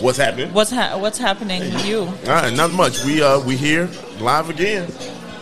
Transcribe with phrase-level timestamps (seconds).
[0.00, 0.52] What's happening?
[0.52, 2.02] What's ha- what's happening with you?
[2.26, 3.04] Uh, not much.
[3.04, 3.88] We uh we here
[4.20, 4.90] live again.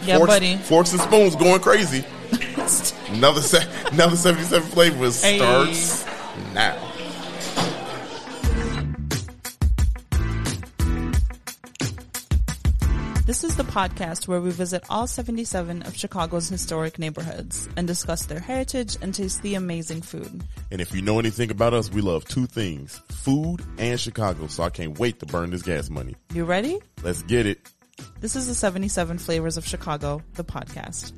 [0.04, 0.56] Yeah, forks, buddy.
[0.56, 2.04] Forks and spoons going crazy.
[3.08, 5.38] another se- another seventy seven flavors Hey.
[5.38, 6.04] starts
[6.54, 6.79] now.
[13.40, 18.26] This is the podcast where we visit all 77 of Chicago's historic neighborhoods and discuss
[18.26, 20.44] their heritage and taste the amazing food.
[20.70, 24.46] And if you know anything about us, we love two things: food and Chicago.
[24.48, 26.16] So I can't wait to burn this gas money.
[26.34, 26.80] You ready?
[27.02, 27.60] Let's get it.
[28.20, 31.14] This is the 77 Flavors of Chicago, the podcast.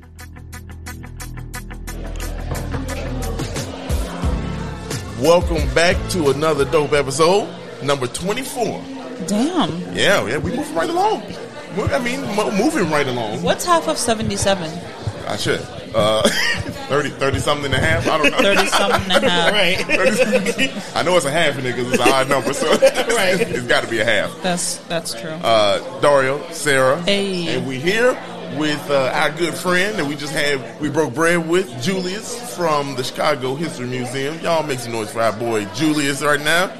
[5.19, 7.53] Welcome back to another dope episode,
[7.83, 8.81] number twenty four.
[9.27, 9.77] Damn.
[9.93, 11.21] Yeah, yeah, we moving right along.
[11.77, 13.41] I mean, mo- moving right along.
[13.41, 14.69] What's half of 77?
[15.27, 15.61] I should.
[15.95, 16.21] Uh,
[16.89, 18.07] 30, 30 something and a half.
[18.07, 18.37] I don't know.
[18.55, 19.51] 30 something and a half.
[19.53, 20.81] Right.
[20.95, 23.39] I know it's a half in it because it's an odd number, so Right.
[23.39, 24.41] it's got to be a half.
[24.41, 25.29] That's that's true.
[25.31, 27.55] Uh, Dario, Sarah, Hey.
[27.55, 28.11] and we here
[28.57, 30.79] with uh, our good friend that we just had.
[30.81, 34.39] We broke bread with Julius from the Chicago History Museum.
[34.41, 36.71] Y'all make some noise for our boy Julius right now.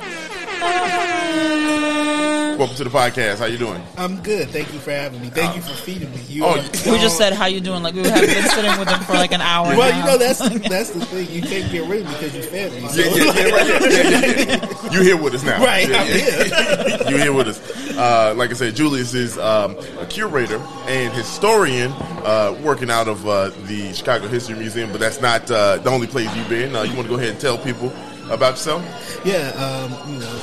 [2.58, 3.40] Welcome to the podcast.
[3.40, 3.82] How you doing?
[3.98, 4.50] I'm good.
[4.50, 5.30] Thank you for having me.
[5.30, 6.22] Thank you for feeding me.
[6.28, 8.88] You Oh, are- we just said how you doing, like we have been sitting with
[8.90, 9.76] him for like an hour.
[9.76, 9.98] Well, now.
[10.00, 11.30] you know that's that's the thing.
[11.32, 12.88] You can't get rid of me because you fed me.
[12.90, 13.02] So.
[13.02, 14.92] Yeah, yeah, yeah, right, yeah, yeah, yeah, yeah.
[14.92, 15.64] You here with us now?
[15.64, 17.10] Right, Yeah, I'm yeah.
[17.10, 17.98] you here with us.
[17.98, 20.58] Uh, like I said, Julius is um, a curator
[20.88, 21.92] and historian
[22.24, 26.08] uh, working out of uh, the Chicago History Museum, but that's not uh, the only
[26.08, 26.76] place you've been.
[26.76, 27.92] Uh, you want to go ahead and tell people
[28.30, 29.22] about yourself?
[29.26, 30.40] Yeah, um, you know,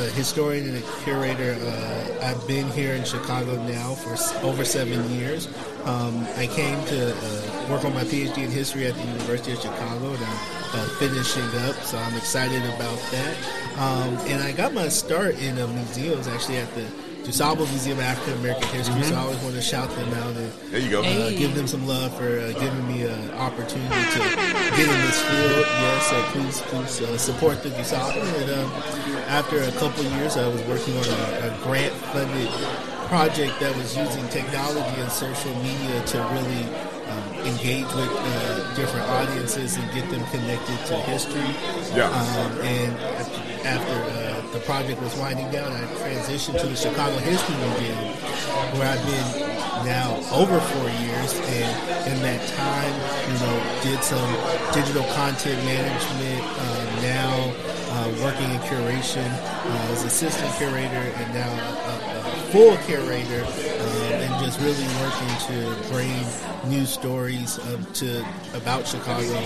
[0.00, 1.56] a historian and a curator.
[1.60, 5.46] Uh, I've been here in Chicago now for over seven years.
[5.84, 9.60] Um, I came to uh, work on my PhD in history at the University of
[9.60, 10.38] Chicago, and I'm
[10.72, 13.36] uh, finishing up, so I'm excited about that.
[13.78, 16.86] Um, and I got my start in uh, museums, actually at the
[17.24, 19.02] DuSable Museum of African American History.
[19.02, 21.02] So I always want to shout them out and There you go.
[21.02, 21.34] Hey.
[21.34, 25.20] uh, give them some love for uh, giving me an opportunity to get in this
[25.22, 25.66] field.
[25.66, 28.22] Yes, uh, please, please uh, support the DuSable.
[28.40, 28.70] And um,
[29.30, 32.50] after a couple years, I was working on a, a grant-funded
[33.06, 36.64] project that was using technology and social media to really
[37.06, 41.54] um, engage with uh, different audiences and get them connected to history.
[41.94, 42.10] Yeah.
[42.10, 42.92] Um, and
[43.62, 47.98] after uh, the project was winding down, I transitioned to the Chicago History Museum,
[48.78, 49.50] where I've been
[49.86, 51.38] now over four years.
[51.38, 51.70] And
[52.10, 52.94] in that time,
[53.30, 54.30] you know, did some
[54.74, 56.42] digital content management.
[56.58, 56.79] Uh,
[58.20, 59.28] working in curation.
[59.70, 65.32] Uh, as assistant curator, and now a, a, full curator, um, and just really working
[65.46, 66.10] to bring
[66.68, 67.60] new stories
[67.94, 69.36] to about Chicago,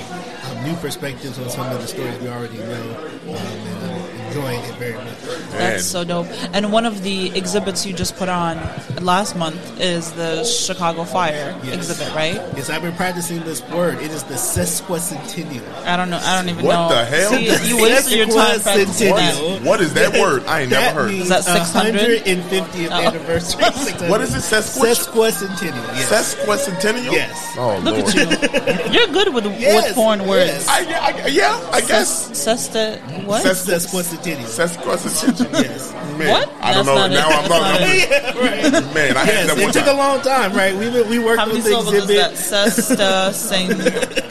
[0.50, 2.96] um, new perspectives on some of the stories we already know,
[3.28, 3.93] um, and I'm
[4.34, 5.20] enjoying it very much.
[5.52, 6.26] That's so dope.
[6.52, 8.56] And one of the exhibits you just put on
[9.00, 11.74] last month is the Chicago Fire Yes.
[11.74, 12.34] exhibit, right?
[12.56, 13.98] Yes, I've been practicing this word.
[13.98, 15.62] It is the sesquicentennial.
[15.84, 16.18] I don't know.
[16.22, 16.82] I don't even What know.
[16.86, 17.30] What the hell?
[17.30, 19.34] See, you wasted your time practicing What that.
[19.42, 20.44] is, what is that word?
[20.46, 21.10] I ain't never heard.
[21.10, 22.24] means Is that 600?
[22.24, 22.94] 150th Oh.
[22.94, 23.62] anniversary.
[24.08, 24.38] What is it?
[24.42, 25.96] Sesquic- Sesquicentennial.
[25.96, 26.34] Yes.
[26.34, 27.12] Sesquicentennial?
[27.12, 27.54] Yes.
[27.56, 28.16] Oh, Look Lord.
[28.16, 28.92] at you.
[28.98, 30.66] You're good with Yes, with foreign words.
[30.68, 30.84] I,
[31.24, 32.30] I, yeah, I guess.
[32.36, 33.42] Sesta what?
[34.24, 34.96] Ses- Sesquicentennial.
[34.98, 35.62] Sesquicentennial.
[35.62, 35.92] yes.
[36.18, 36.48] Man, What?
[36.62, 36.94] I don't know.
[36.94, 37.14] not it.
[37.14, 37.62] Now I'm not.
[37.72, 38.08] not it.
[38.10, 38.94] Yeah, right.
[38.94, 39.94] Man, I had that one it took time.
[39.96, 40.74] a long time, right?
[40.76, 42.32] We we worked How many on the syllables is that?
[42.32, 42.96] exhibit.
[42.96, 43.72] Sesta, Saint.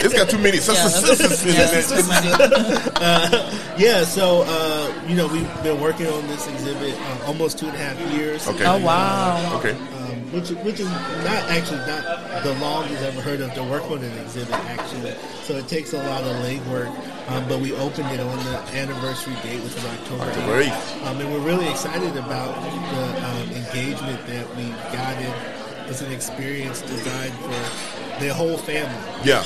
[0.04, 0.58] It's got too many.
[0.58, 3.60] Yeah, that's, yeah, that's.
[3.78, 7.76] Yeah, so uh, you know we've been working on this exhibit uh, almost two and
[7.76, 8.48] a half years.
[8.48, 8.66] Okay.
[8.66, 9.58] Oh wow.
[9.60, 9.72] Okay.
[9.72, 10.03] um,
[10.34, 14.04] which which is not actually not the longest I've ever heard of to work on
[14.04, 15.14] an exhibit actually.
[15.44, 16.92] So it takes a lot of legwork.
[17.30, 20.72] Um, but we opened it on the anniversary date, which was October October 8th.
[20.72, 21.08] 8th.
[21.08, 25.34] Um, and we're really excited about the um, engagement that we got in.
[25.90, 29.24] It's an experience designed for the whole family.
[29.24, 29.44] Yeah.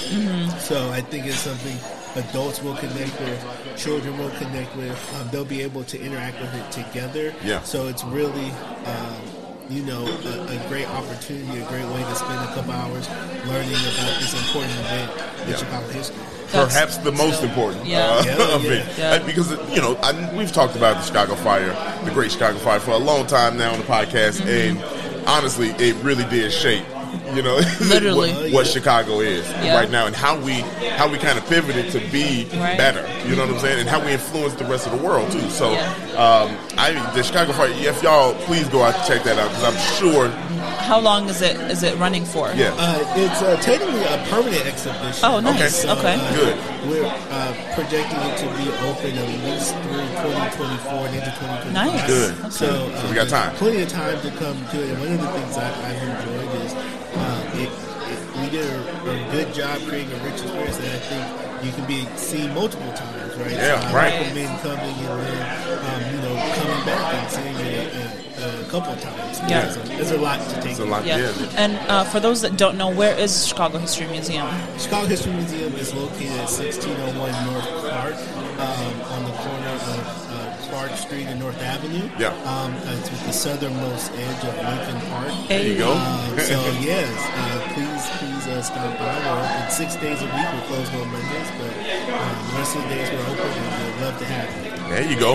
[0.57, 1.77] So I think it's something
[2.15, 5.15] adults will connect with, children will connect with.
[5.15, 7.33] Um, they'll be able to interact with it together.
[7.43, 7.61] Yeah.
[7.61, 8.51] So it's really,
[8.85, 9.21] um,
[9.69, 13.09] you know, a, a great opportunity, a great way to spend a couple hours
[13.47, 15.11] learning about this important event
[15.43, 15.55] in Yeah.
[15.57, 16.15] Chicago history.
[16.51, 18.05] That's Perhaps the most so- important Yeah.
[18.07, 18.97] uh, Yeah, event.
[18.97, 19.17] yeah.
[19.19, 21.75] Because, you know, I, we've talked about the Chicago Fire,
[22.05, 24.41] the Great Chicago Fire, for a long time now on the podcast.
[24.41, 24.79] Mm-hmm.
[24.79, 26.85] And honestly, it really did shape
[27.35, 28.31] you know, Literally.
[28.33, 29.75] what, what Chicago is Yeah.
[29.75, 30.61] right now, and how we
[30.97, 32.77] how we kind of pivoted to be Right.
[32.77, 33.05] better.
[33.27, 35.49] You know what I'm saying, and how we influence the rest of the world too.
[35.49, 35.81] So, Yeah.
[36.17, 37.69] um, I the Chicago Fire.
[37.71, 40.29] If y'all please go out and check that out because I'm sure.
[40.87, 42.49] How long is it is it running for?
[42.55, 42.73] Yeah.
[42.77, 45.19] Uh, it's uh, technically a permanent exhibition.
[45.23, 45.81] Oh, nice.
[45.83, 46.15] So, Okay.
[46.15, 46.57] uh, Good.
[46.87, 51.73] We're uh, projecting it to be open at least through 2024 and into 2025.
[51.73, 52.07] Nice.
[52.07, 52.31] Good.
[52.39, 52.49] Okay.
[52.49, 53.55] So, uh, So we got time.
[53.55, 54.89] Plenty of time to come to it.
[54.91, 56.46] And one of the things I, I've enjoyed is uh, it,
[58.53, 61.71] it, we did a, a good job creating a rich experience that I think you
[61.71, 63.51] can be seen multiple times, right?
[63.51, 64.13] Yeah, so I right.
[64.21, 65.39] recommend coming and then,
[65.85, 69.39] um, you know, coming back and seeing it uh, a couple of times.
[69.41, 69.65] Yeah.
[69.65, 70.71] There's a, there's a lot to take.
[70.71, 71.05] It's a lot.
[71.05, 71.17] Yeah.
[71.17, 71.49] Yeah.
[71.57, 74.47] And uh, for those that don't know, where is Chicago History Museum?
[74.77, 77.15] Chicago History Museum is located at 1601
[77.45, 78.15] North Clark
[78.59, 82.09] um, on the corner of uh, Clark Street and North Avenue.
[82.19, 82.29] Yeah.
[82.45, 85.47] Um, it's with the southernmost edge of Lincoln Park.
[85.47, 85.95] There you go.
[86.37, 89.05] So yes, uh, please, please uh, stop by.
[89.05, 90.33] We're open six days a week.
[90.33, 91.73] We're closed on Mondays, but
[92.13, 94.77] um, the rest of the days we're open, and we'd love to have you.
[94.89, 95.33] There you go.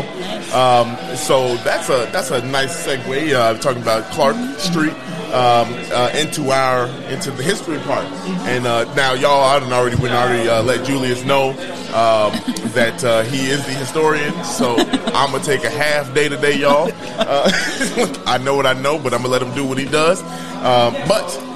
[0.57, 3.35] Um, so that's a that's a nice segue.
[3.35, 4.95] Uh, talking about Clark Street
[5.29, 8.07] um, uh, into our into the history part,
[8.49, 11.51] and uh, now y'all I done already we done already uh, let Julius know
[11.91, 12.33] um,
[12.73, 14.33] that uh, he is the historian.
[14.45, 16.91] So I'm gonna take a half day today, y'all.
[17.19, 17.51] Uh,
[18.27, 20.23] I know what I know, but I'm gonna let him do what he does.
[20.63, 21.52] Um, but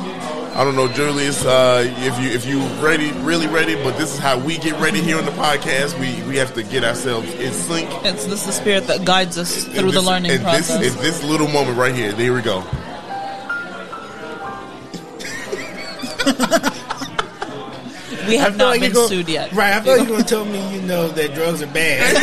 [0.59, 4.19] I don't know, Julius, uh, if you if you ready, really ready, but this is
[4.19, 5.99] how we get ready here on the podcast.
[6.01, 7.91] We we have to get ourselves in sync.
[8.07, 10.79] It's this is the spirit that guides us through And the this- learning and process.
[10.81, 12.65] This, and this little moment right here, there we go.
[18.29, 19.53] we have not like been gonna- sued yet.
[19.53, 21.67] Right, I thought like you were going to tell me, you know, that drugs are
[21.69, 22.17] bad.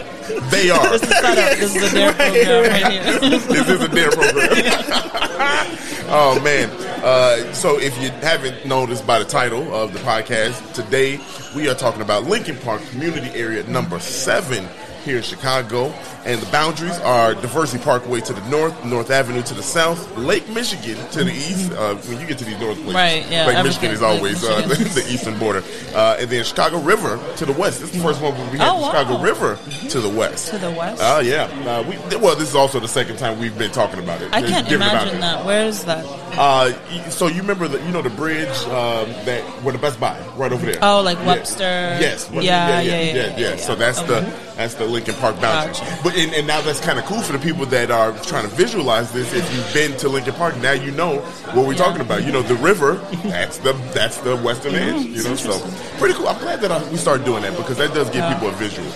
[0.50, 0.90] They are.
[0.98, 1.74] This is.
[1.74, 3.18] This is a dare program right here.
[3.18, 5.76] this is a dare program.
[6.08, 6.70] oh man!
[7.04, 11.20] Uh, so if you haven't noticed by the title of the podcast, today
[11.54, 14.68] we are talking about Lincoln Park Community Area Number Seven
[15.06, 15.86] here in Chicago,
[16.26, 20.46] and the boundaries are Diversey Parkway to the north, North Avenue to the south, Lake
[20.50, 21.72] Michigan to the east.
[21.72, 24.66] Uh, when you get to these north places, Right, yeah, Lake Michigan is always uh,
[24.68, 24.92] Michigan.
[24.92, 25.62] the eastern border,
[25.94, 27.80] uh, and then Chicago River to the west.
[27.80, 29.22] This is the first one we have Oh, the Chicago wow.
[29.22, 29.58] River
[29.88, 30.48] to the west.
[30.48, 31.00] To the west?
[31.02, 31.44] Oh yeah.
[31.64, 34.28] Uh, we, well, this is also the second time we've been talking about it.
[34.34, 35.46] I can't Giving it out imagine that.
[35.46, 36.04] Where is that?
[36.38, 36.72] Uh,
[37.10, 40.52] so you remember the you know the bridge um, that where the Best Buy right
[40.52, 40.78] over there.
[40.82, 41.26] Oh, like Yeah.
[41.26, 41.62] Webster.
[41.64, 42.28] Yes.
[42.32, 43.56] Yeah, yeah, yeah, yeah, yeah, yeah, yeah.
[43.56, 44.08] So that's Okay.
[44.20, 45.74] the that's the Lincoln Park boundary.
[45.74, 45.98] Gotcha.
[46.02, 48.54] But and, and now that's kind of cool for the people that are trying to
[48.54, 49.32] visualize this.
[49.34, 51.20] If you've been to Lincoln Park, now you know
[51.54, 52.24] what we're talking about.
[52.24, 52.94] You know the river.
[53.24, 55.04] That's the that's the western edge.
[55.06, 55.58] You know, so
[55.98, 56.28] pretty cool.
[56.28, 58.34] I'm glad that I, we started doing that because that does give Yeah.
[58.34, 58.86] people a visual.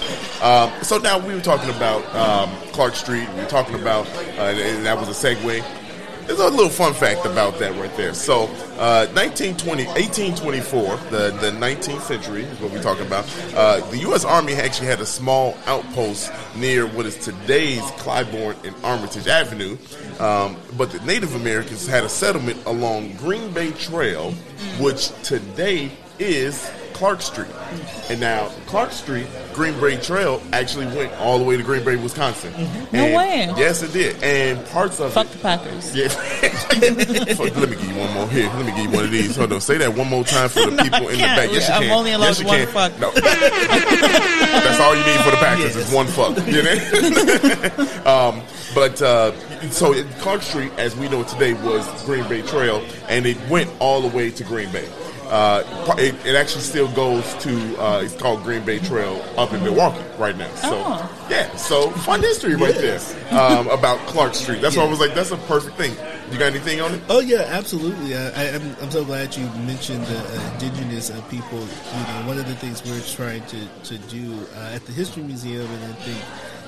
[0.42, 3.28] Um, so now we were talking about um, Clark Street.
[3.34, 4.06] We were talking about,
[4.38, 5.62] uh, and that was a segue.
[6.26, 8.14] There's a little fun fact about that right there.
[8.14, 8.44] So,
[8.78, 13.24] uh, 1920, 1824, the, the 19th century is what we're talking about.
[13.54, 14.24] Uh, the U.S.
[14.24, 19.76] Army actually had a small outpost near what is today's Clybourn and Armitage Avenue.
[20.18, 24.32] Um, but the Native Americans had a settlement along Green Bay Trail,
[24.78, 27.48] which today is Clark Street.
[28.10, 31.96] And now Clark Street, Green Bay Trail actually went all the way to Green Bay,
[31.96, 32.52] Wisconsin.
[32.92, 33.50] No way.
[33.56, 34.22] Yes, it did.
[34.22, 35.32] And parts of Fuck it.
[35.32, 35.96] the Packers.
[35.96, 36.08] Yeah.
[37.34, 38.28] Fuck, let me give you one more.
[38.28, 39.34] Here, let me give you one of these.
[39.34, 39.62] Hold on.
[39.62, 41.50] Say that one more time for the No, people in the back.
[41.50, 41.90] Yes, you I'm can.
[41.90, 42.66] only allowed yes, one can.
[42.68, 43.00] fuck.
[43.00, 43.10] No.
[43.14, 46.36] That's all you need for the Packers is one fuck.
[46.46, 48.04] You know?
[48.04, 48.42] um,
[48.74, 49.32] but uh,
[49.70, 53.70] so Clark Street, as we know it today, was Green Bay Trail, and it went
[53.80, 54.86] all the way to Green Bay.
[55.30, 59.62] Uh, it, it actually still goes to uh, it's called Green Bay Trail up in
[59.62, 60.52] Milwaukee right now.
[60.56, 61.26] So Oh.
[61.30, 62.98] yeah, so fun history right there
[63.30, 64.60] um, about Clark Street.
[64.60, 65.94] That's why I was like, that's a perfect thing.
[66.32, 67.00] You got anything on it?
[67.08, 68.14] Oh yeah, absolutely.
[68.14, 71.58] Uh, I, I'm, I'm so glad you mentioned the uh, indigenous uh, people.
[71.58, 75.22] You know, one of the things we're trying to to do uh, at the History
[75.22, 76.18] Museum, and I think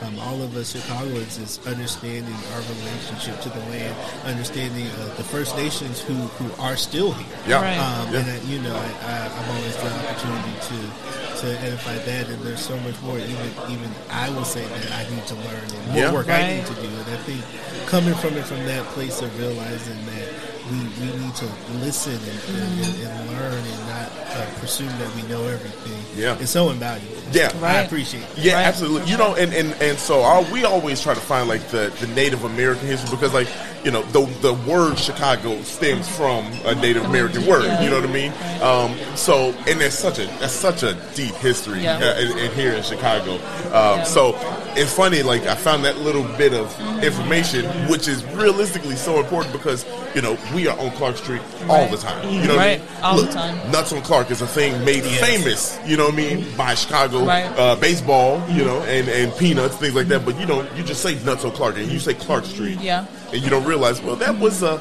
[0.02, 3.94] um, all of us Chicagoans is understanding our relationship to the land,
[4.24, 7.36] understanding uh, the First Nations who who are still here.
[7.46, 7.62] Yeah.
[7.62, 7.76] Right.
[7.78, 8.20] Um, Yeah.
[8.20, 10.78] And uh, you know, I, I, I've always the opportunity to
[11.42, 13.18] to edify that, and there's so much more.
[13.18, 16.12] Even even I will say that I need to learn and more Yeah.
[16.12, 16.88] work I need to do.
[16.88, 17.42] And I think
[17.86, 20.28] coming from it from that place of realizing that
[20.72, 21.46] we, we need to
[21.84, 26.20] listen and, and, and learn and not uh, presume that we know everything.
[26.20, 26.36] Yeah.
[26.40, 27.16] it's so invaluable.
[27.32, 27.50] Yeah.
[27.62, 28.38] I appreciate it.
[28.38, 28.66] Yeah, Right.
[28.66, 29.10] absolutely.
[29.10, 32.06] You know, and, and, and so our, we always try to find like the, the
[32.08, 33.48] Native American history because like
[33.84, 37.64] you know, the the word Chicago stems from a Native American word.
[37.82, 38.32] You know what I mean?
[38.62, 41.98] Um, so, and there's such a that's such a deep history Yeah.
[41.98, 43.34] uh, in, in here in Chicago.
[43.74, 44.36] Um, So
[44.76, 46.68] it's funny, like I found that little bit of
[47.02, 49.84] information, which is realistically so important because
[50.14, 52.22] you know we are on Clark Street all the time.
[52.32, 52.80] You know what Right.
[52.80, 53.02] I mean?
[53.02, 53.70] All the time.
[53.72, 55.78] Nuts on Clark is a thing made famous.
[55.86, 57.46] You know what I mean by Chicago Right.
[57.58, 58.40] uh, baseball.
[58.48, 60.24] You know, and and peanuts, things like that.
[60.24, 60.68] But you don't.
[60.76, 62.78] You just say Nuts on Clark, and you say Clark Street.
[62.80, 63.06] Yeah.
[63.32, 64.80] And you don't realize, well, that was a.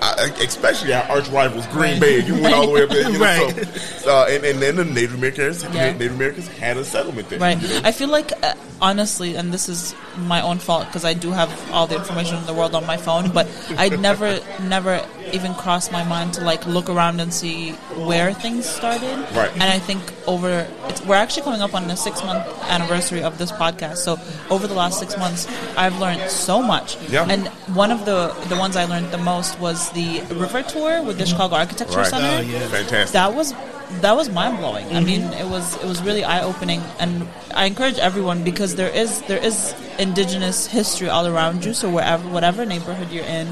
[0.00, 2.00] Especially our arch rivals, Green.
[2.00, 2.20] Bay.
[2.20, 3.66] You went all the way up there, you know, Right.
[4.00, 5.92] so, uh, and, and then the Native Americans, Yeah.
[5.92, 7.38] Native Americans had a settlement there.
[7.38, 7.60] Right.
[7.60, 7.80] you know?
[7.84, 11.50] I feel like, uh, honestly, and this is my own fault because I do have
[11.72, 15.90] all the information in the world on my phone, but I'd never, never even crossed
[15.90, 17.72] my mind to like look around and see
[18.06, 19.16] where things started.
[19.34, 19.50] Right.
[19.54, 23.36] And I think over, it's, we're actually coming up on the six month anniversary of
[23.38, 23.96] this podcast.
[23.96, 24.18] So
[24.50, 26.96] over the last six months, I've learned so much.
[27.08, 27.26] Yeah.
[27.28, 31.18] And one of the the ones I learned the most was the river tour with
[31.18, 32.06] the Chicago Architecture Right.
[32.06, 32.66] Center Oh, yeah.
[32.68, 33.12] Fantastic.
[33.12, 33.54] that was
[34.02, 34.86] that was mind blowing.
[34.86, 34.96] Mm-hmm.
[34.96, 38.90] I mean, it was it was really eye opening, and I encourage everyone because there
[38.90, 41.72] is there is indigenous history all around you.
[41.74, 43.46] So wherever whatever neighborhood you're in,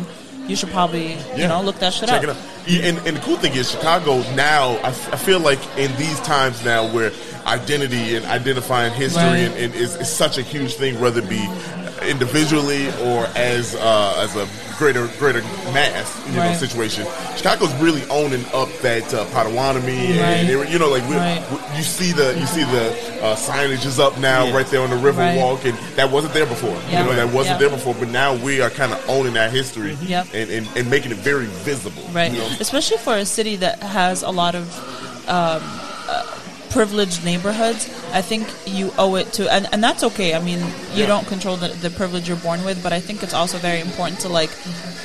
[0.48, 2.24] you should probably you know look that shit Check out.
[2.24, 2.36] it out.
[2.66, 5.94] Yeah, And, and the cool thing is, Chicago now, I, f- I feel like in
[5.96, 7.12] these times now where
[7.46, 9.38] identity and identifying history Right.
[9.40, 11.44] and, and is, is such a huge thing, whether it be
[12.02, 14.46] individually or as uh, as a
[14.78, 15.40] greater greater
[15.72, 16.56] mass you know Right.
[16.56, 17.06] situation.
[17.36, 20.68] Chicago's really owning up that uh, Potawatomi, and Right.
[20.68, 21.42] you know, like we, Right.
[21.50, 22.90] we- you see the you see the
[23.24, 24.54] uh, signage is up now Yes.
[24.54, 25.36] right there on the River Right.
[25.38, 26.76] Walk, and that wasn't there before.
[26.90, 27.02] Yeah.
[27.02, 27.68] You know, that wasn't Yeah.
[27.68, 30.26] there before, but now we are kind of owning that history Yep.
[30.34, 32.02] and, and, and making it very visible.
[32.12, 32.32] Right.
[32.32, 32.48] You know?
[32.58, 34.64] Especially for a city that has a lot of
[35.28, 35.62] um,
[36.78, 40.34] privileged neighborhoods, I think you owe it to, and, and that's okay.
[40.34, 40.58] I mean,
[40.92, 41.06] you Yeah.
[41.12, 44.18] don't control the, the privilege you're born with, but I think it's also very important
[44.26, 44.50] to like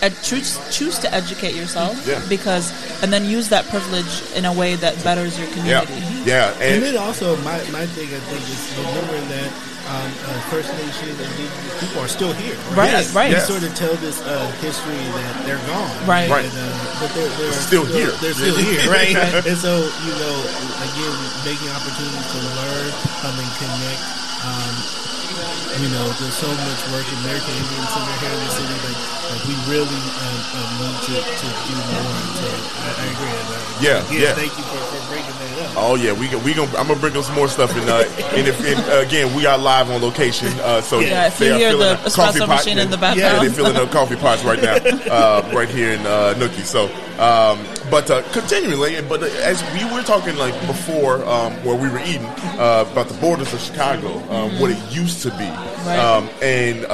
[0.01, 2.21] ed- choose choose to educate yourself Yeah.
[2.27, 2.65] because,
[3.03, 6.01] and then use that privilege in a way that betters your Yeah, community.
[6.25, 9.49] yeah, And and then also, my, my thing I think is remembering that
[9.89, 12.53] um, uh, First Nation indigenous people are still here.
[12.77, 13.33] Right, Yes, right.
[13.33, 13.47] They yes.
[13.49, 15.89] sort of tell this uh, history that they're gone.
[16.05, 16.29] Right.
[16.29, 16.45] Right.
[16.45, 18.13] And, uh, but they're, they're Still here.
[18.21, 19.17] They're still here, right?
[19.49, 20.35] and so, you know,
[20.85, 22.89] again, making opportunities to learn
[23.25, 24.01] um, and connect.
[24.45, 24.73] Um,
[25.81, 28.75] you know, there's so much work in American Indian Center here in the city.
[28.85, 28.99] Like,
[29.33, 32.13] like we really um, um, need to, to do more.
[32.37, 32.47] So
[32.83, 33.31] I, I agree.
[33.31, 34.33] Uh, Yeah, again, yeah.
[34.35, 34.98] Thank you for, for bringing that up.
[35.77, 38.03] Oh yeah, we we gonna I'm gonna bring them some more stuff and uh,
[38.35, 41.51] and if and, uh, again we are live on location, uh, so Yeah, if they
[41.51, 44.61] you hear the coffee espresso machine in the Yeah, they're filling up coffee pots right
[44.61, 44.75] now,
[45.11, 46.63] uh, right here in uh, Nookie.
[46.63, 46.85] So,
[47.21, 51.89] um, but uh, continually, but uh, as we were talking like before, um, where we
[51.89, 52.25] were eating
[52.59, 55.45] uh, about the borders of Chicago, um, what it used to be,
[55.85, 55.99] Right.
[55.99, 56.85] um, and.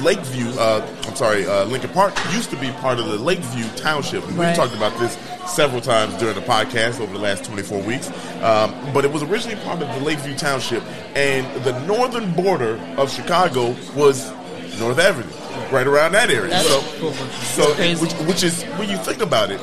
[0.00, 4.26] Lakeview, uh, I'm sorry, uh, Lincoln Park used to be part of the Lakeview Township.
[4.28, 8.08] And We've talked about this several times during the podcast over the last 24 weeks.
[8.42, 10.82] Um, but it was originally part of the Lakeview Township,
[11.16, 14.30] and the northern border of Chicago was
[14.78, 15.28] North Avenue,
[15.72, 16.50] right around that area.
[16.50, 17.12] That's so, cool.
[17.12, 19.60] so which, which is when you think about it,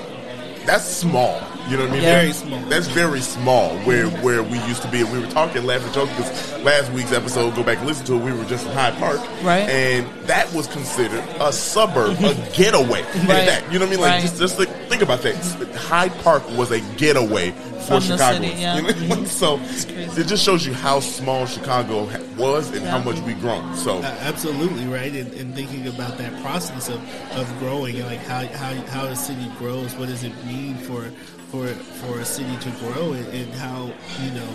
[0.66, 1.42] that's small.
[1.70, 2.04] You know what I mean?
[2.04, 2.20] Yeah.
[2.22, 2.60] Very small.
[2.70, 5.02] That's very small where where we used to be.
[5.02, 8.14] And we were talking, laughing, joking because last week's episode, go back and listen to
[8.16, 8.20] it.
[8.24, 9.68] We were just in Hyde Park, Right.
[9.70, 13.02] And that was considered a suburb, a getaway.
[13.16, 13.46] And Right.
[13.48, 14.02] that, you know what I mean?
[14.02, 14.22] Like Right.
[14.22, 15.36] just just like, think about that.
[15.76, 18.42] Hyde Park was a getaway for From the Chicago.
[18.42, 19.24] city, yeah.
[19.26, 19.60] so
[20.20, 23.76] it just shows you how small Chicago was and how much we've grown.
[23.76, 27.00] So Uh, absolutely right, and, and thinking about that process of,
[27.38, 31.12] of growing, and like how, how how a city grows, what does it mean for
[31.56, 31.68] for
[32.06, 34.48] for a city to grow, and, and how you know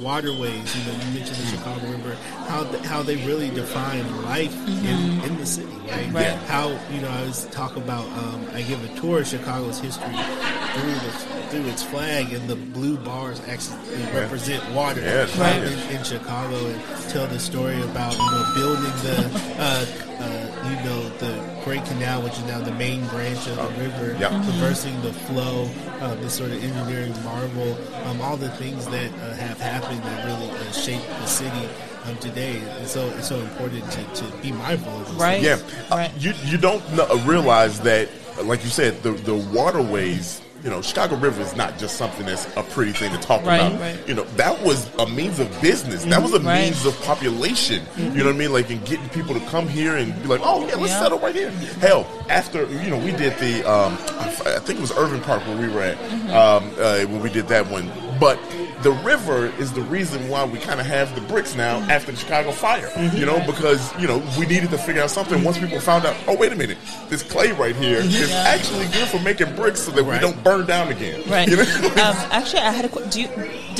[0.00, 0.76] waterways.
[0.76, 2.14] You know, you mentioned the Chicago River,
[2.46, 6.06] how th- how they really define life in, in the city, right?
[6.06, 6.16] Mm-hmm.
[6.16, 6.32] Right.
[6.46, 10.06] How you know I was talk about um, I give a tour of Chicago's history
[10.14, 11.10] through the
[11.50, 13.78] through its flag, and the blue bars actually
[14.14, 15.62] represent water Yeah, Right.
[15.64, 19.18] in, in Chicago, and tell the story about you know building the
[19.58, 19.86] uh,
[20.20, 21.32] uh, you know the
[21.64, 24.28] Great Canal, which is now the main branch of the river, Yeah.
[24.44, 25.68] traversing the flow,
[26.00, 27.76] uh, this sort of engineering marvel,
[28.06, 31.68] um, all the things that uh, have happened that really uh, shaped the city
[32.06, 32.58] um, today.
[32.78, 35.16] And so it's so important to, to be mindful of this.
[35.16, 35.42] Right.
[35.42, 35.58] Yeah,
[35.90, 36.12] Uh, Right.
[36.18, 38.08] you you don't kn- uh, realize that,
[38.44, 40.40] like you said, the the waterways.
[40.62, 43.60] You know, Chicago River is not just something that's a pretty thing to talk Right,
[43.60, 43.80] about.
[43.80, 43.98] right.
[44.08, 46.04] You know, that was a means of business.
[46.04, 46.64] That was a Right.
[46.64, 47.82] means of population.
[47.96, 48.52] You know what I mean?
[48.52, 51.00] Like, and getting people to come here and be like, oh yeah, let's Yeah.
[51.00, 51.50] settle right here.
[51.80, 55.56] Hell, after you know, we did the, um, I think it was Irving Park where
[55.56, 56.28] we were at Mm-hmm.
[56.30, 57.90] um, uh, when we did that one.
[58.20, 58.38] But
[58.82, 61.90] the river is the reason why we kind of have the bricks now mm-hmm.
[61.90, 62.88] after the Chicago fire.
[62.88, 63.16] Mm-hmm.
[63.16, 65.42] You know, because you know we needed to figure out something.
[65.42, 68.08] Once people found out, oh wait a minute, this clay right here mm-hmm.
[68.22, 68.44] is Yeah.
[68.46, 71.22] actually good for making bricks, so that we don't burn down again.
[71.28, 71.48] Right.
[71.50, 71.88] You know?
[72.02, 72.88] um, actually, I had a.
[72.88, 73.28] qu- Do you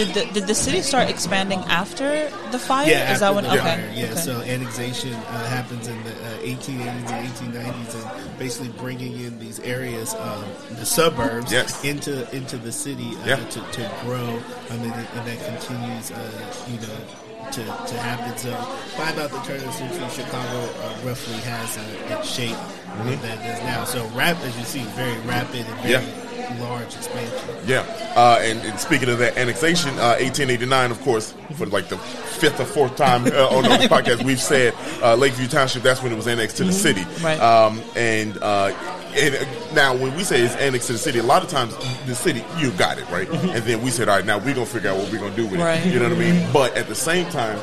[0.04, 2.88] did the did the city start expanding after the fire?
[2.88, 3.44] Yeah, Is that when?
[3.44, 3.60] the Okay.
[3.60, 4.20] fire, Yeah, okay.
[4.20, 9.60] so annexation uh, happens in the uh, 1880s and 1890s, and basically bringing in these
[9.60, 10.44] areas, um,
[10.78, 11.84] the suburbs, Yes.
[11.84, 13.36] into into the city uh, Yeah.
[13.36, 14.28] to, to grow.
[14.70, 16.16] I mean, and that continues, uh,
[16.70, 16.98] you know,
[17.52, 18.36] to, to happen.
[18.38, 18.50] So
[18.96, 22.56] by about the turn of the century, Chicago uh, roughly has uh, its shape
[22.90, 23.22] Mm-hmm.
[23.22, 23.84] that it is now.
[23.84, 26.04] So rap, as you see, very rapid and very
[26.58, 27.48] large expansion.
[27.66, 27.80] Yeah,
[28.16, 32.58] uh, and, and speaking of that annexation, uh, 1889, of course, for like the fifth
[32.60, 35.82] or fourth time uh, on this podcast, we've said uh, Lakeview Township.
[35.82, 37.04] That's when it was annexed to the city.
[37.22, 37.38] Right.
[37.40, 38.72] Um, and uh,
[39.16, 41.76] and uh, now when we say it's annexed to the city, a lot of times
[42.06, 44.66] the city you got it right, and then we said, all right, now we're gonna
[44.66, 45.84] figure out what we're gonna do with Right.
[45.84, 45.92] it.
[45.92, 46.52] You know what I mean?
[46.52, 47.58] But at the same time.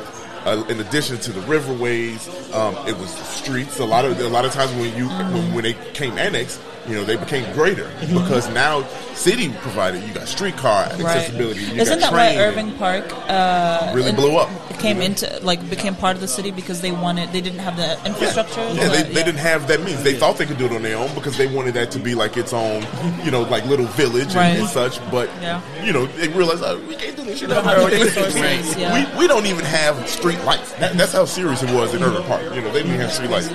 [0.46, 3.80] Uh, in addition to the riverways, um, it was streets.
[3.80, 6.96] A lot of a lot of times when you when, when they came annexed, you
[6.96, 10.04] know they became greater because now city provided.
[10.04, 11.62] You got streetcar accessibility.
[11.62, 14.50] You Isn't that why Irving Park uh, really blew up?
[14.70, 17.76] It came into like became part of the city because they wanted they didn't have
[17.78, 18.62] the infrastructure?
[18.74, 20.04] Yeah, they, but- they didn't have that means.
[20.04, 22.14] They thought they could do it on their own because they wanted that to be
[22.16, 22.86] like its own,
[23.24, 24.60] you know, like little village and, Right.
[24.60, 25.00] and such.
[25.12, 25.62] But Yeah.
[25.84, 27.50] you know, they realized oh, we can't do this shit.
[27.50, 28.00] don't out have there.
[28.00, 28.94] the resources, yeah.
[29.16, 30.72] We, we don't even have street lights.
[30.74, 32.44] That, that's how serious it was in Irving Park.
[32.54, 33.50] You know, they didn't have street lights.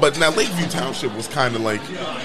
[0.00, 1.80] But now Lakeview Township was kind of like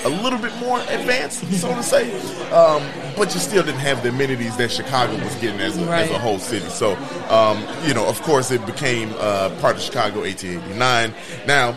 [0.05, 2.11] a little bit more advanced, so to say.
[2.51, 2.83] Um,
[3.15, 6.19] but you still didn't have the amenities that Chicago was getting as a, as a
[6.19, 6.67] whole city.
[6.69, 6.95] So,
[7.29, 11.13] um, you know, of course, it became uh, part of Chicago 1889.
[11.47, 11.71] Now,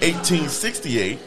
[0.00, 1.18] 1868,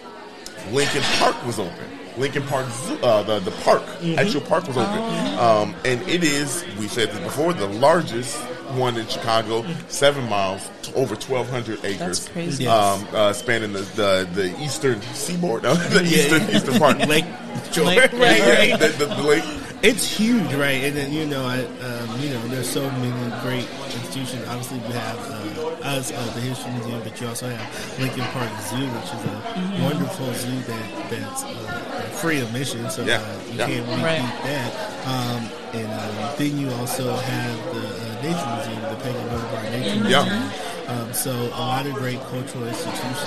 [0.72, 1.96] Lincoln Park was open.
[2.18, 2.66] Lincoln Park
[3.04, 3.84] uh, the the park,
[4.18, 6.66] actual park was open, um, and it is.
[6.80, 8.42] We said this before, the largest
[8.74, 12.00] one in Chicago, seven miles, t- over twelve hundred acres.
[12.00, 12.68] That's crazy.
[12.68, 16.18] Um, uh, spanning the, the the eastern seaboard, no, the Yeah.
[16.18, 16.98] eastern eastern part.
[17.08, 17.26] Lake
[17.72, 18.80] George, Lake- right, right, right.
[18.80, 19.44] the, the, the lake.
[19.84, 20.82] It's huge, right?
[20.84, 24.48] And then you know, I, um, you know, there's so many great institutions.
[24.48, 28.50] Obviously, we have uh, us, uh, the History Museum, but you also have Lincoln Park
[28.62, 33.58] Zoo, which is a wonderful zoo that that's uh, free admission, so Yeah, uh, you
[33.60, 33.68] yeah.
[33.68, 34.44] can't repeat Right.
[34.46, 34.72] that.
[35.06, 40.24] Um, and um, then you also have the Nature the Peggy Notebaert Nature Yeah.
[40.24, 40.52] Museum.
[40.88, 43.18] Um, so a lot of great cultural institutions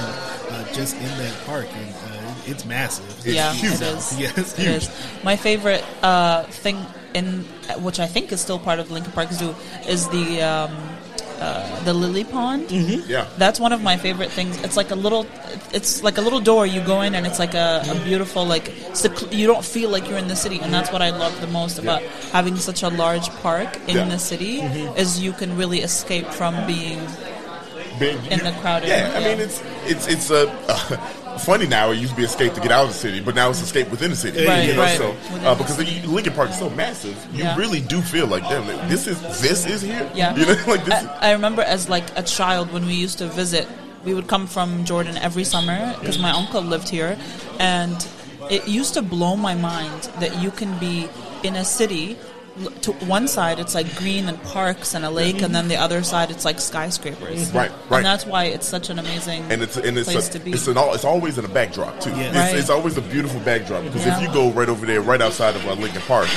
[0.50, 3.09] uh, just in that park, and uh, it's massive.
[3.19, 3.75] It's yeah, huge.
[3.75, 4.19] it is.
[4.21, 4.90] Yes, It is.
[5.25, 7.45] My favorite uh, thing in
[7.83, 9.55] which I think is still part of Lincoln Park Zoo
[9.88, 10.76] is the um,
[11.40, 12.68] uh, the lily pond.
[12.68, 13.09] Mm-hmm.
[13.11, 13.26] Yeah.
[13.38, 14.61] That's one of my favorite things.
[14.62, 15.26] It's like a little,
[15.73, 18.64] it's like a little door you go in, and it's like a, a beautiful like
[18.92, 21.46] seclu- you don't feel like you're in the city, and that's what I love the
[21.46, 24.09] most about having such a large park in Yeah.
[24.09, 24.61] the city
[24.96, 26.98] is you can really escape from being
[27.99, 30.47] big in the crowded- Yeah, I mean it's it's it's a.
[31.39, 33.49] funny now, it used to be escape to get out of the city, but now
[33.49, 34.45] it's escape within the city.
[34.45, 34.99] Right, you know, right.
[34.99, 35.15] So
[35.47, 37.57] uh, because the Lincoln Park is so massive, you Yeah.
[37.57, 40.11] really do feel like damn, like, this is this is here.
[40.17, 40.35] Yeah.
[40.35, 41.01] you know, like this.
[41.01, 43.69] is, I, I remember as like a child when we used to visit,
[44.05, 47.17] we would come from Jordan every summer because my uncle lived here,
[47.61, 48.05] and
[48.51, 51.09] it used to blow my mind that you can be
[51.45, 52.17] in a city.
[52.62, 55.77] L- To one side, it's like green and parks and a lake, and then the
[55.77, 57.53] other side, it's like skyscrapers.
[57.53, 57.99] Right, right.
[57.99, 60.53] And that's why it's such an amazing and it's and it's place a, to be.
[60.53, 62.11] it's an all, it's always in a backdrop too.
[62.11, 62.29] Yeah.
[62.29, 62.55] It's, Right.
[62.57, 64.16] it's always a beautiful backdrop because Yeah.
[64.16, 66.29] if you go right over there, right outside of uh, Lincoln Park,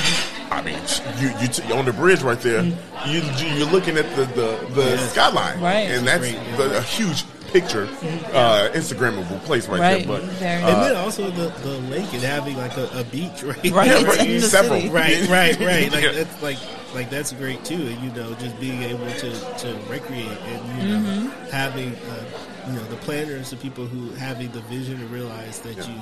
[0.50, 0.78] I mean,
[1.20, 2.62] you you t- on the bridge right there,
[3.06, 3.22] you
[3.56, 5.06] you're looking at the the, the Yeah.
[5.08, 5.90] skyline, Right.
[5.90, 6.56] And that's Great, yeah.
[6.56, 7.84] the, a huge picture,
[8.32, 10.06] uh, Instagrammable place right, Right, there.
[10.06, 10.62] But very.
[10.62, 13.56] and then also the, the lake and having like a, a beach, right?
[13.70, 14.20] Right, Yeah, right.
[14.20, 14.80] in the Several.
[14.80, 14.92] city.
[14.92, 15.92] right, right, right.
[15.92, 16.12] Like Yeah.
[16.12, 16.58] that's like
[16.94, 17.74] like that's great too.
[17.86, 21.50] And you know, just being able to to recreate and you know Mm-hmm.
[21.50, 22.24] having uh,
[22.68, 25.94] you know the planners, the people who having the vision to realize that you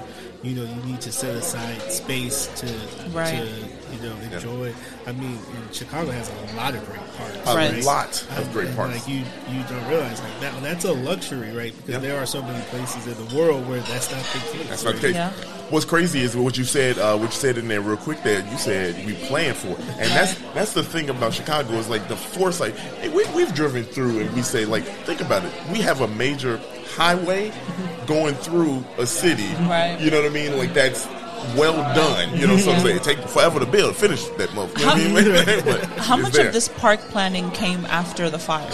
[0.42, 2.66] you know you need to set aside space to
[3.10, 3.30] Right.
[3.34, 4.72] to you know enjoy.
[5.07, 7.37] I mean, and Chicago has a lot of great parks.
[7.50, 7.85] a Right.
[7.85, 8.94] lot of great and, parks.
[8.94, 9.18] Like you,
[9.50, 10.62] you don't realize like that.
[10.62, 11.74] That's a luxury, right?
[11.76, 12.09] Because Yeah.
[12.11, 14.68] there are so many places in the world where that's not the case.
[14.68, 15.14] That's not the case.
[15.14, 15.31] Yeah.
[15.70, 16.98] What's crazy is what you said.
[16.98, 18.22] Uh, what you said in there real quick.
[18.24, 19.79] There, you said we plan for, it.
[19.98, 22.76] and that's that's the thing about Chicago is like the foresight.
[22.76, 25.53] Hey, we, we've driven through, and we say like, think about it.
[25.70, 26.61] We have a major
[26.96, 27.53] highway
[28.07, 29.46] going through a city.
[29.68, 29.96] Right.
[30.00, 30.59] You know what I mean?
[30.59, 31.07] Like that's
[31.57, 32.37] well done.
[32.37, 32.83] You know, so to Yeah.
[32.83, 34.98] say it take forever to build, finish that motherfucker.
[35.03, 35.64] You know what I mean?
[35.64, 36.46] But How much there.
[36.48, 38.68] of this park planning came after the fire?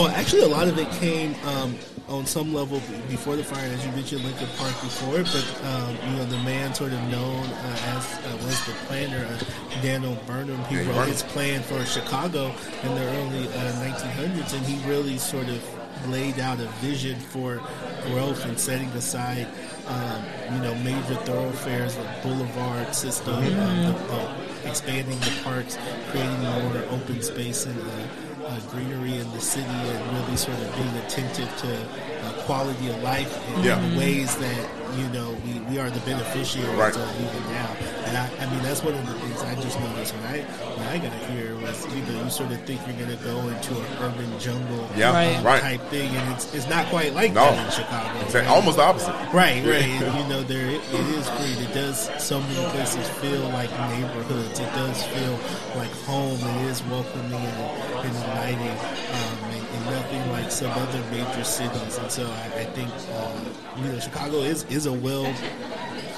[0.00, 1.76] Oh, actually, a lot of it came um,
[2.08, 5.18] on some level before the fire, as you mentioned Lincoln Park before.
[5.24, 9.26] But um, you know, the man sort of known uh, as uh, was the planner,
[9.26, 10.62] uh, Daniel Burnham.
[10.66, 15.18] He Yeah, wrote his plan for Chicago in the early uh, 1900s, and he really
[15.18, 15.60] sort of
[16.08, 17.60] laid out a vision for
[18.06, 19.48] growth and setting aside,
[19.88, 20.22] um,
[20.54, 25.78] you know, major thoroughfares, like boulevard system, um, the, uh, expanding the parks,
[26.10, 30.74] creating more open space and uh, uh, greenery in the city, and really sort of
[30.76, 33.96] being attentive to uh, quality of life in Yeah.
[33.96, 36.96] ways that you know we, we are the beneficiaries Right.
[36.96, 37.70] of even now.
[38.08, 40.38] And I, I mean, that's one of the things I just noticed when I
[40.78, 43.36] when I got here was you know you sort of think you're going to go
[43.48, 45.42] into an urban jungle Yeah, Right.
[45.44, 45.60] right.
[45.60, 47.44] type thing, and it's it's not quite like No.
[47.52, 48.08] that in Chicago.
[48.24, 48.40] Exactly.
[48.40, 48.48] right?
[48.48, 49.12] Almost the opposite.
[49.34, 49.84] Right, right.
[50.00, 51.58] And, you know, there it, it is great.
[51.68, 54.58] It does so many places feel like neighborhoods.
[54.58, 55.34] It does feel
[55.76, 56.38] like home.
[56.40, 61.98] It is welcoming and, and inviting, um, and, and nothing like some other major cities.
[61.98, 63.36] And so I, I think uh,
[63.76, 65.26] you know Chicago is is a well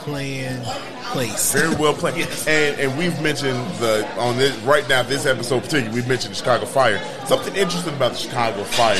[0.04, 0.64] planned
[1.12, 1.52] place.
[1.52, 2.16] Very well played.
[2.16, 2.46] Yes.
[2.46, 6.38] And and we've mentioned the on this right now this episode particularly we've mentioned the
[6.38, 7.02] Chicago fire.
[7.26, 8.96] Something interesting about the Chicago fire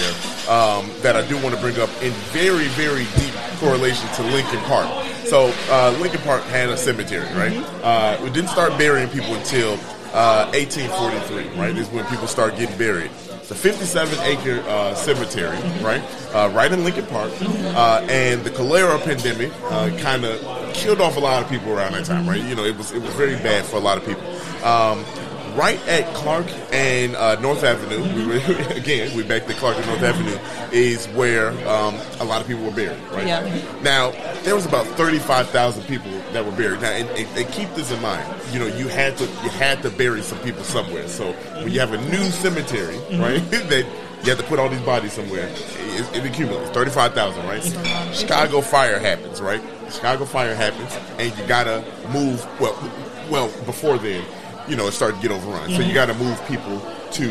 [0.48, 4.60] um, that I do want to bring up in very very deep correlation to Lincoln
[4.60, 4.88] Park.
[5.24, 7.56] So uh, Lincoln Park had a cemetery, right?
[7.82, 9.74] Uh, we didn't start burying people until
[10.12, 11.74] uh, 1843, right?
[11.74, 13.10] this Is when people start getting buried.
[13.28, 16.02] It's a 57 acre uh, cemetery, right?
[16.34, 17.32] Uh, right in Lincoln Park.
[17.40, 20.40] Uh, and the cholera pandemic uh, kind of
[20.74, 22.42] killed off a lot of people around that time, right?
[22.42, 24.26] You know, it was it was very bad for a lot of people.
[24.64, 25.04] Um,
[25.56, 28.36] right at Clark and uh, North Avenue, we were,
[28.74, 30.38] again, we're back to Clark and North Avenue,
[30.72, 33.26] is where um, a lot of people were buried, right?
[33.26, 33.80] Yeah.
[33.82, 34.10] Now,
[34.42, 36.80] there was about 35,000 people that were buried.
[36.80, 39.82] Now, and, and, and keep this in mind, you know, you had to you had
[39.82, 41.08] to bury some people somewhere.
[41.08, 43.86] So when you have a new cemetery, right, that
[44.22, 48.14] you have to put all these bodies somewhere, it, it accumulates 35,000, right?
[48.14, 49.62] Chicago fire happens, right?
[49.90, 52.44] Chicago fire happens, and you gotta move.
[52.60, 52.76] Well,
[53.30, 54.24] well, before then,
[54.68, 55.70] you know, it started to get overrun.
[55.70, 56.80] So you got to move people
[57.12, 57.26] to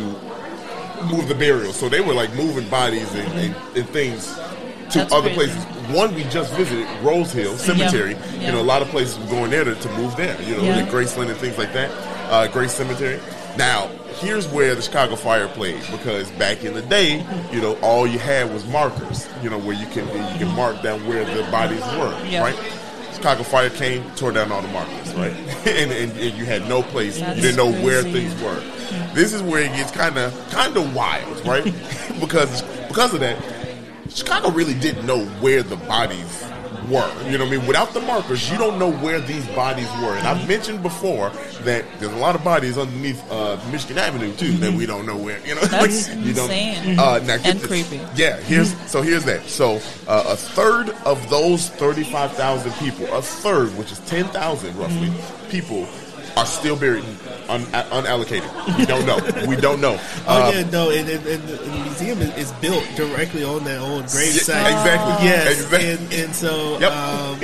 [1.06, 1.74] move the burial.
[1.74, 5.52] So they were like moving bodies and, and, and things to That's other crazy.
[5.52, 5.66] places.
[5.96, 8.16] One we just visited, Rose Hill Cemetery.
[8.40, 10.40] You know, a lot of places were going there to, to move there.
[10.42, 11.90] You know, the Graceland and things like that.
[12.32, 13.20] Uh, Grace Cemetery.
[13.58, 18.06] Now, here's where the Chicago Fire played because back in the day, you know, all
[18.06, 19.28] you had was markers.
[19.42, 22.28] You know, where you can you can mark down where the bodies were.
[22.28, 22.42] Yeah.
[22.42, 22.74] Right.
[23.14, 25.34] Chicago Fire came, tore down all the markers, right?
[25.68, 27.20] and, and, and you had no place.
[27.20, 28.62] That's you didn't know where things were.
[29.14, 31.64] This is where it gets kind of kind of wild, right?
[32.20, 33.38] because because of that,
[34.10, 36.44] Chicago really didn't know where the bodies
[36.90, 37.08] were.
[37.30, 37.68] You know what I mean?
[37.68, 40.16] Without the markers, you don't know where these bodies were.
[40.16, 41.30] And I've mentioned before
[41.62, 45.18] that there's a lot of bodies underneath uh, Michigan Avenue too that we don't know
[45.18, 45.40] where.
[45.46, 46.98] You know, That's you don't- insane.
[47.00, 47.68] Uh, now get And this.
[47.68, 48.02] creepy.
[48.16, 49.44] Yeah, here's so here's that.
[49.46, 49.76] So
[50.08, 55.12] uh, a third of those thirty-five thousand people, a third, which is ten thousand roughly,
[55.50, 55.88] people
[56.40, 57.04] are still buried
[57.50, 58.48] un- unallocated.
[58.78, 59.20] We don't know.
[59.48, 59.98] we don't know.
[60.28, 63.80] Oh Uh, yeah, no, and, and, and the museum is, is built directly on that
[63.80, 64.72] old grave Yeah, site.
[64.72, 65.28] exactly.
[65.28, 65.90] Yes, Exactly.
[65.92, 66.92] and, and so Yep.
[66.92, 67.40] um,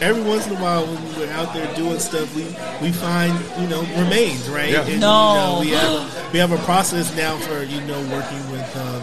[0.00, 2.44] every once in a while when we're out there doing stuff, we,
[2.82, 4.70] we find you know remains, right?
[4.70, 4.82] Yeah.
[4.86, 5.62] And, No.
[5.62, 8.76] you know, we have we have a process now for you know working with.
[8.76, 9.02] Um,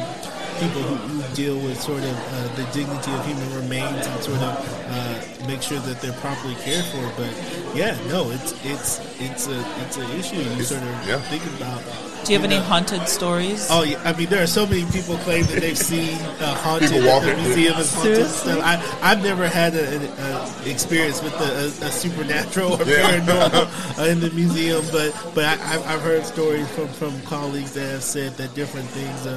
[0.61, 4.41] People who, who deal with sort of uh, the dignity of human remains and sort
[4.41, 4.53] of
[4.89, 7.03] uh, make sure that they're properly cared for.
[7.17, 7.31] But
[7.75, 11.19] yeah, no, it's it's it's a it's an issue you sort of yeah.
[11.29, 12.10] think about.
[12.23, 12.63] Do you have any know.
[12.65, 13.67] haunted stories?
[13.71, 13.99] Oh, yeah.
[14.05, 16.89] I mean, there are so many people claim that they've seen uh, haunted.
[16.89, 17.35] People that walking.
[17.35, 18.17] The museum is haunted.
[18.19, 18.59] and stuff.
[18.63, 23.19] I, I've never had an experience with a, a, a supernatural or Yeah.
[23.19, 27.73] paranormal uh, in the museum, but but I, I've, I've heard stories from, from colleagues
[27.73, 29.33] that have said that different things uh,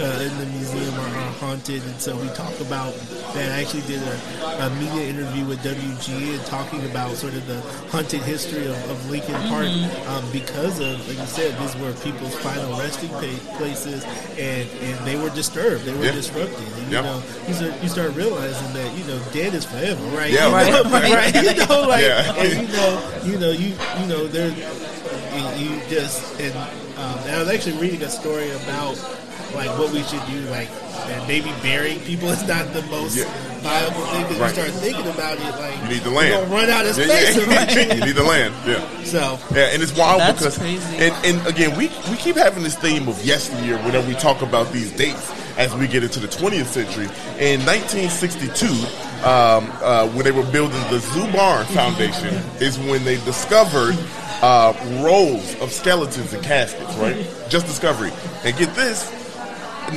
[0.00, 2.94] uh, in the museum are, are haunted, and so we talk about
[3.34, 3.48] that.
[3.52, 8.22] I actually did a, a media interview with WGN talking about sort of the haunted
[8.22, 9.66] history of, of Lincoln Park
[10.08, 11.92] um, because of, like you said, these were
[12.22, 13.08] people's final resting
[13.56, 14.04] places,
[14.38, 16.12] and, and they were disturbed, they were Yeah.
[16.12, 16.58] disrupted.
[16.78, 17.02] And, you Yeah.
[17.02, 20.30] know, you start, you start realizing that you know, dead is forever, right?
[20.30, 21.34] Yeah, You right, know, right.
[21.34, 21.34] right?
[21.34, 22.34] You know, like, Yeah.
[22.36, 22.90] and you know,
[23.24, 25.42] you know, you you know, there, you,
[25.74, 26.54] you just and
[26.98, 28.94] um, and I was actually reading a story about
[29.54, 30.68] like what we should do, like
[31.08, 33.24] that maybe burying people is not the most Yeah.
[33.60, 34.48] viable thing because Right.
[34.56, 36.50] you start thinking about it, like You need the we're land.
[36.50, 37.56] gonna run out of space, yeah.
[37.56, 37.94] right?
[37.98, 38.54] you need the land.
[38.66, 38.80] Yeah.
[39.04, 40.96] So Yeah, and it's wild That's because crazy.
[40.98, 44.72] And, and again, we we keep having this theme of yesteryear whenever we talk about
[44.72, 47.08] these dates as we get into the 20th century.
[47.38, 48.66] In 1962,
[49.24, 53.96] um, uh, when they were building the Zoo Barn Foundation, is when they discovered
[54.42, 54.72] uh,
[55.04, 56.94] rows of skeletons and caskets.
[56.96, 58.10] Right, just discovery.
[58.44, 59.10] And get this,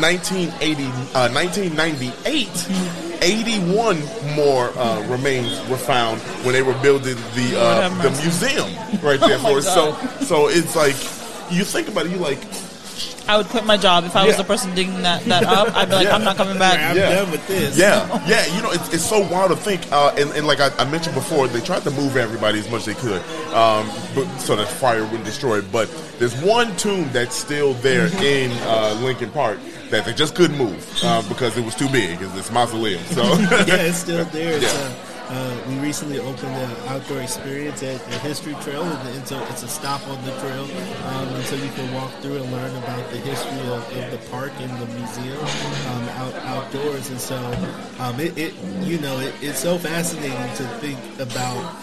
[0.02, 0.84] 1980,
[1.16, 2.48] uh, 1998,
[3.22, 4.02] 81
[4.36, 8.68] more uh, remains were found when they were building the uh, the museum
[9.04, 9.74] right there Oh for us.
[9.74, 9.94] So
[10.26, 10.96] so it's like
[11.52, 12.40] you think about it, you like
[13.28, 14.38] I would quit my job if I was Yeah.
[14.38, 15.76] the person digging that, that up.
[15.76, 16.16] I'd be like, Yeah.
[16.16, 16.80] I'm not coming back.
[16.80, 17.16] I'm Yeah.
[17.16, 17.76] done with this.
[17.76, 18.46] Yeah, yeah.
[18.56, 19.82] You know, it's, it's so wild to think.
[19.92, 22.82] Uh, and, and like I, I mentioned before, they tried to move everybody as much
[22.88, 25.72] as they could, um, but, so that fire wouldn't destroy it.
[25.72, 29.58] But there's one tomb that's still there in uh, Lincoln Park
[29.90, 32.22] that they just couldn't move uh, because it was too big.
[32.22, 33.04] It's this mausoleum.
[33.06, 33.24] So
[33.68, 34.54] yeah, it's still there.
[34.58, 34.80] It's, Yeah.
[34.80, 39.42] uh, uh, we recently opened an outdoor experience at the History Trail, and it's a,
[39.50, 40.64] it's a stop on the trail,
[41.08, 44.20] um, and so you can walk through and learn about the history of, of the
[44.30, 47.10] park and the museum um, out, outdoors.
[47.10, 47.38] And so,
[47.98, 51.76] um, it, it you know it, it's so fascinating to think about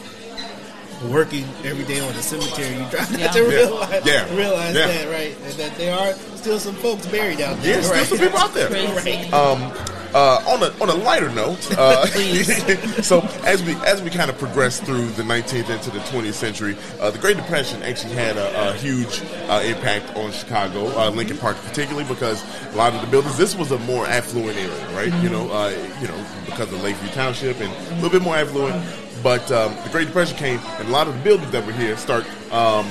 [1.11, 2.75] working every day on the cemetery.
[2.77, 3.29] You try not Yeah.
[3.33, 3.49] to Yeah.
[3.49, 4.35] realize Yeah.
[4.37, 4.87] realize Yeah.
[4.87, 5.37] that, right?
[5.45, 7.77] And that there are still some folks buried out there.
[7.81, 8.69] yeah, still some people out there.
[9.01, 9.33] Crazy.
[9.33, 9.73] Um,
[10.15, 12.05] uh, on a on a lighter note, uh,
[13.03, 16.77] so as we as we kind of progress through the 19th into the 20th century,
[17.01, 21.39] uh, the Great Depression actually had a, a huge uh, impact on Chicago, uh, Lincoln
[21.39, 22.43] Park particularly, because
[22.75, 23.39] a lot of the buildings.
[23.39, 25.13] This was a more affluent area, right?
[25.23, 25.71] You know, uh,
[26.03, 28.85] you know, because of Lakeview Township and a little bit more affluent.
[29.23, 31.97] But um, the Great Depression came, and a lot of the buildings that were here
[31.97, 32.25] start.
[32.53, 32.87] Um,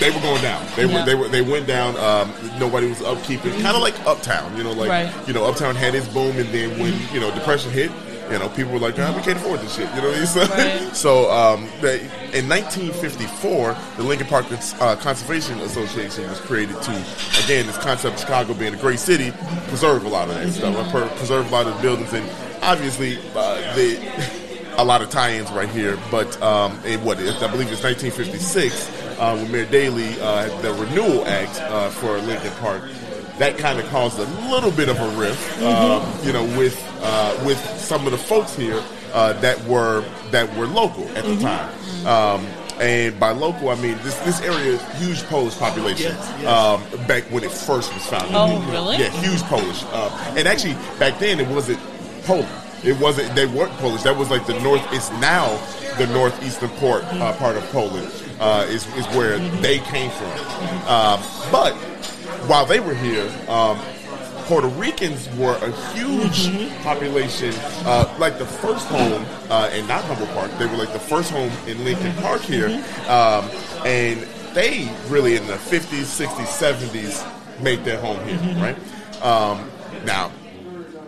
[0.00, 0.64] they were going down.
[0.76, 1.96] They were they were they went down.
[1.98, 3.52] Um, nobody was upkeeping.
[3.60, 5.28] Kind of like Uptown, you know, like Right.
[5.28, 7.90] you know, Uptown had its boom, and then when you know depression hit,
[8.30, 9.88] you know, people were like, ah, we can't afford this shit.
[9.94, 10.26] You know what I mean?
[10.26, 10.96] So, Right.
[10.96, 12.00] so um, they,
[12.32, 14.46] in 1954, the Lincoln Park
[14.80, 16.90] uh, Conservation Association was created to,
[17.44, 19.32] again, this concept of Chicago being a great city,
[19.68, 22.28] preserve a lot of that stuff, and per- preserve a lot of the buildings, and
[22.62, 24.40] obviously uh, the.
[24.76, 29.36] A lot of tie-ins right here, but um, in what I believe it's 1956 uh,
[29.36, 32.82] when Mayor Daley uh, the Renewal Act uh, for Lincoln Park
[33.38, 37.42] that kind of caused a little bit of a rift, um, you know, with uh,
[37.44, 38.82] with some of the folks here
[39.12, 42.06] uh, that were that were local at the time.
[42.06, 42.46] Um,
[42.80, 46.12] and by local, I mean this this area huge Polish population.
[46.12, 46.46] Yes, yes.
[46.46, 48.32] Um, back when it first was founded.
[48.34, 48.98] Oh, really?
[48.98, 49.84] Yeah, huge Polish.
[49.92, 51.78] Uh, and actually, back then it wasn't
[52.24, 52.48] Poland.
[52.84, 53.34] It wasn't.
[53.34, 54.02] They weren't Polish.
[54.02, 54.82] That was like the north.
[54.92, 55.48] It's now
[55.98, 60.30] the northeastern port uh, part of Poland uh, is is where they came from.
[60.88, 61.20] Um,
[61.50, 61.74] but
[62.46, 63.78] while they were here, um,
[64.44, 67.52] Puerto Ricans were a huge population.
[67.86, 71.30] Uh, like the first home, uh, and not Humboldt Park, they were like the first
[71.30, 72.68] home in Lincoln Park here,
[73.08, 73.48] um,
[73.86, 74.20] and
[74.54, 78.76] they really in the 50s, 60s, 70s made their home here, right?
[79.22, 79.70] Um,
[80.04, 80.30] now,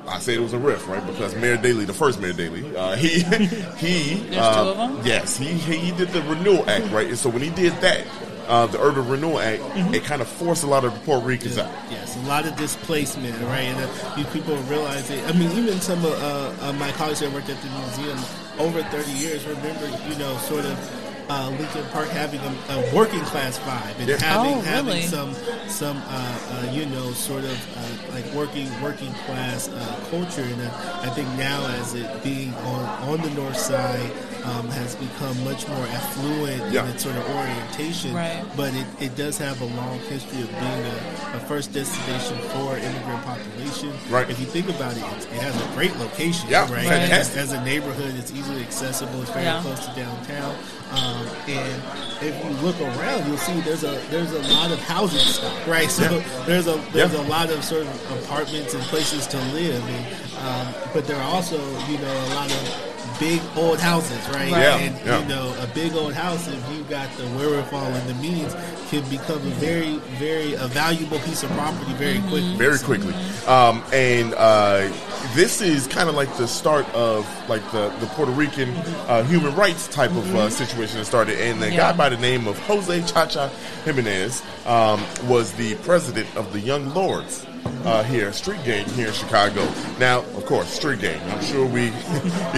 [0.08, 1.04] I say it was a riff, right?
[1.06, 3.20] Because Mayor Daley, the first Mayor Daley, uh, he
[3.78, 5.06] he uh, two of them?
[5.06, 7.08] Yes, he he did the Renewal Act, right?
[7.08, 8.06] And so when he did that,
[8.46, 9.62] uh, the Urban Renewal Act,
[9.94, 11.70] it kind of forced a lot of Puerto Ricans out.
[11.90, 13.64] Yes, a lot of displacement, right?
[13.64, 15.24] And uh, you people realize it.
[15.28, 18.18] I mean, even some of uh, uh, my colleagues that worked at the museum
[18.58, 23.20] over 30 years remember, you know, sort of uh, Lincoln Park having a, a working
[23.22, 24.16] class vibe and Yeah.
[24.18, 25.02] having Oh, having really?
[25.02, 25.34] some
[25.68, 30.42] some uh, uh, you know sort of uh, like working working class uh, culture.
[30.42, 34.10] And uh, I think now as it being on on the north side.
[34.46, 36.84] Um, has become much more affluent Yeah.
[36.84, 38.44] in its sort of orientation, Right.
[38.56, 42.78] but it, it does have a long history of being a, a first destination for
[42.78, 43.92] immigrant population.
[44.08, 44.30] Right.
[44.30, 46.48] If you think about it, it's, it has a great location.
[46.48, 46.86] Yeah, right.
[46.86, 47.38] fantastic.
[47.38, 49.20] As, as a neighborhood, it's easily accessible.
[49.22, 49.60] It's very Yeah.
[49.62, 50.54] close to downtown.
[50.92, 51.15] Um,
[51.48, 51.82] and
[52.22, 55.90] if you look around, you'll see there's a there's a lot of housing stock, right?
[55.98, 56.44] So Yeah.
[56.46, 57.26] there's a there's Yeah.
[57.26, 60.06] a lot of sort of apartments and places to live, and,
[60.46, 61.56] um, but there are also
[61.88, 64.48] you know a lot of big old houses, right?
[64.50, 65.20] Yeah, And yeah.
[65.20, 68.54] you know a big old house, if you got the wherewithal and the means,
[68.88, 72.56] can become a very very a valuable piece of property very quickly.
[72.56, 73.14] very quickly.
[73.46, 74.88] Um, and uh,
[75.34, 78.70] this is kind of like the start of like the, the Puerto Rican
[79.08, 81.38] uh, human rights type of uh, situation that started.
[81.40, 83.48] And the guy by the name of Jose Chacha
[83.84, 87.46] Jimenez um, was the president of the Young Lords.
[87.84, 89.64] Uh, here, street gang here in Chicago.
[89.98, 91.20] Now, of course, street gang.
[91.30, 91.86] I'm sure we,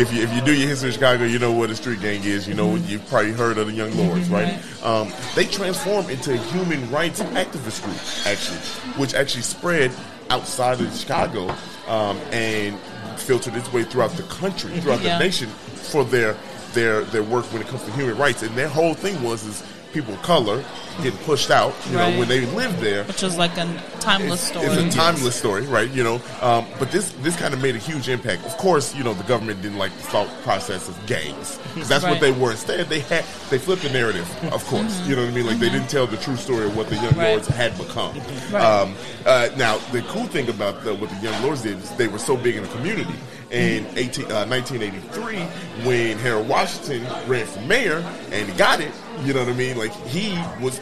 [0.00, 2.22] if you if you do your history in Chicago, you know what a street gang
[2.24, 2.46] is.
[2.48, 4.58] You know you've probably heard of the Young Lords, right?
[4.82, 8.58] Um, they transformed into a human rights activist group, actually,
[9.00, 9.92] which actually spread
[10.30, 11.48] outside of Chicago
[11.88, 12.78] um, and
[13.18, 15.18] filtered its way throughout the country, throughout Yeah.
[15.18, 16.36] the nation for their
[16.74, 18.42] their their work when it comes to human rights.
[18.42, 19.62] And their whole thing was is
[20.00, 20.64] people of color
[21.02, 21.74] getting pushed out.
[21.90, 22.12] You Right.
[22.12, 23.04] know, when they lived there.
[23.04, 23.66] which is like a
[24.00, 24.66] timeless It's, story.
[24.66, 25.90] it's a timeless story, right?
[25.90, 28.44] You know, um, but this this kind of made a huge impact.
[28.46, 32.04] Of course, you know the government didn't like the thought process of gangs because that's
[32.04, 32.50] what they were.
[32.52, 34.26] Instead, they had they flipped the narrative.
[34.52, 35.46] Of course, you know what I mean.
[35.46, 37.20] Like they didn't tell the true story of what the young Mm-hmm.
[37.20, 37.30] Right.
[37.30, 38.14] lords had become.
[38.52, 38.62] Right.
[38.62, 42.06] Um, uh, now, the cool thing about the, what the young lords did is they
[42.08, 43.14] were so big in the community.
[43.50, 45.38] In 18, uh, 1983,
[45.86, 48.92] when Harold Washington ran for mayor and he got it,
[49.24, 49.78] you know what I mean?
[49.78, 50.78] Like he was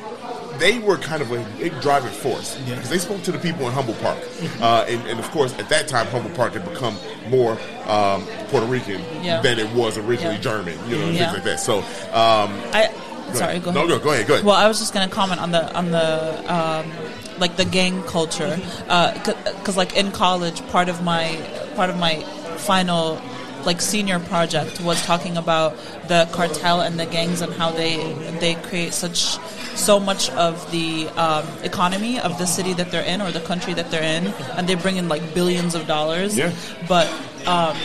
[0.58, 2.74] they were kind of a big driving force Yeah.
[2.76, 4.18] because they spoke to the people in Humboldt Park,
[4.60, 6.96] uh, and, and of course at that time Humboldt Park had become
[7.28, 7.52] more
[7.86, 9.42] um, Puerto Rican Yeah.
[9.42, 10.40] than it was originally Yeah.
[10.40, 11.18] German, you know, Yeah.
[11.30, 11.60] things like that.
[11.60, 11.78] So,
[12.12, 12.90] um, I
[13.28, 13.62] go sorry, ahead.
[13.64, 13.74] go ahead.
[13.74, 14.44] No, go, go ahead, go ahead.
[14.46, 16.90] Well, I was just gonna comment on the on the um,
[17.38, 21.38] like the gang culture, because like in college, part of my
[21.76, 22.24] part of my
[22.58, 23.20] final
[23.64, 28.54] like senior project was talking about the cartel and the gangs and how they they
[28.54, 29.38] create such
[29.76, 33.74] so much of the um, economy of the city that they're in or the country
[33.74, 36.36] that they're in, and they bring in like billions of dollars.
[36.36, 36.52] Yeah.
[36.88, 37.08] But
[37.46, 37.76] um,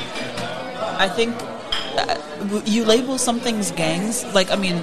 [0.97, 1.35] I think
[1.97, 4.23] uh, you label some things gangs.
[4.33, 4.81] Like I mean,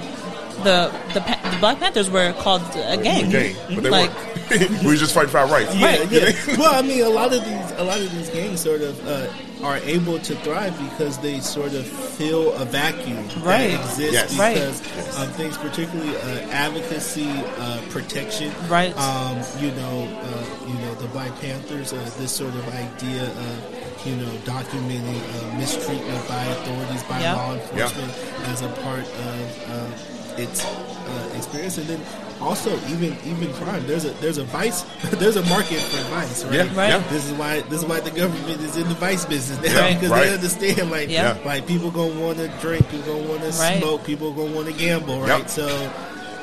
[0.65, 3.31] the the, pa- the Black Panthers were called a gang.
[3.31, 4.83] Gang, but they like weren't.
[4.85, 5.75] we just fight for our rights.
[5.77, 6.11] Yeah, Right.
[6.11, 6.33] yeah.
[6.59, 9.29] well, I mean, a lot of these, a lot of these gangs sort of uh,
[9.63, 13.73] are able to thrive because they sort of fill a vacuum Right.
[13.73, 14.39] that exists Yes.
[14.39, 14.55] Right.
[14.55, 18.51] because um, things, particularly uh, advocacy, uh, protection.
[18.69, 18.97] Right.
[18.97, 21.93] Um, you know, uh, you know, the Black Panthers.
[21.93, 25.21] Uh, this sort of idea of you know documenting
[25.53, 27.35] uh, mistreatment by authorities, by Yeah.
[27.35, 28.13] law enforcement,
[28.49, 32.01] as a part of uh, its uh, experience, and then
[32.41, 33.85] also even even crime.
[33.87, 34.83] There's a there's a vice
[35.19, 36.55] there's a market for vice, right?
[36.55, 36.89] Yeah, Right.
[36.91, 36.99] yeah.
[37.11, 39.95] This is why this is why the government is in the vice business now Right.
[39.95, 40.25] because Right.
[40.29, 41.37] they understand like Yeah.
[41.45, 44.73] like people gonna want to drink, people gonna want to smoke, people gonna want to
[44.75, 45.39] gamble, right?
[45.41, 45.49] Yep.
[45.51, 45.67] So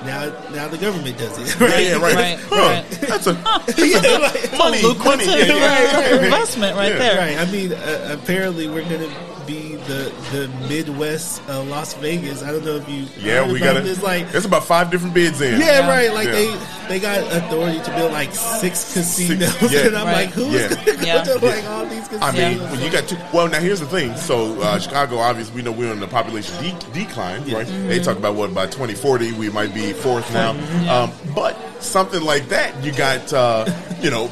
[0.06, 1.84] now now the government does it, right?
[1.84, 2.16] yeah, right.
[2.16, 2.86] Right, right.
[3.02, 3.34] That's a
[3.78, 5.26] Yeah, like- money, money.
[5.26, 5.66] Yeah, yeah.
[5.66, 6.24] Right, right.
[6.26, 7.18] investment right there.
[7.18, 7.38] Right.
[7.38, 9.10] I mean, uh, apparently we're gonna
[9.48, 12.44] be the the Midwest uh, Las Vegas.
[12.44, 13.84] I don't know if you Yeah, heard we got it.
[13.84, 15.60] This like There's about five different bids in.
[15.60, 15.90] Yeah, Yeah.
[15.90, 16.14] right.
[16.14, 16.32] Like Yeah.
[16.34, 19.88] they they got authority to build like six casinos, yeah.
[19.88, 20.26] and I'm Right.
[20.26, 20.68] like, who's Yeah.
[20.70, 21.24] gonna go Yeah.
[21.24, 22.22] to like all these casinos?
[22.24, 22.62] I casinos?
[22.62, 23.18] mean, when you got two.
[23.34, 24.16] Well, now here's the thing.
[24.18, 27.68] So uh, Chicago, obviously, we know we're in the population de- decline, right?
[27.88, 30.52] They talk about what by 2040 we might be fourth now.
[30.90, 33.66] Um, but something like that, you got, uh,
[34.02, 34.30] you know,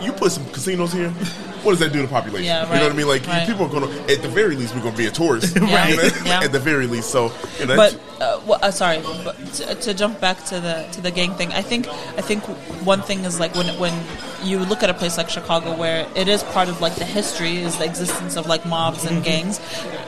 [0.00, 1.12] you put some casinos here.
[1.62, 2.46] What does that do to the population?
[2.46, 3.08] Yeah, You know what I mean?
[3.08, 3.46] Like right.
[3.46, 5.90] people are going to, at the very least, we're going to be a tourist, Right.
[5.90, 6.30] You know?
[6.42, 9.94] At the very least, so you know, But uh, well, uh, sorry, but to, to
[9.94, 12.42] jump back to the to the gang thing, I think I think
[12.84, 13.94] one thing is like when when
[14.44, 17.56] you look at a place like Chicago where it is part of like the history
[17.58, 19.58] is the existence of like mobs and gangs.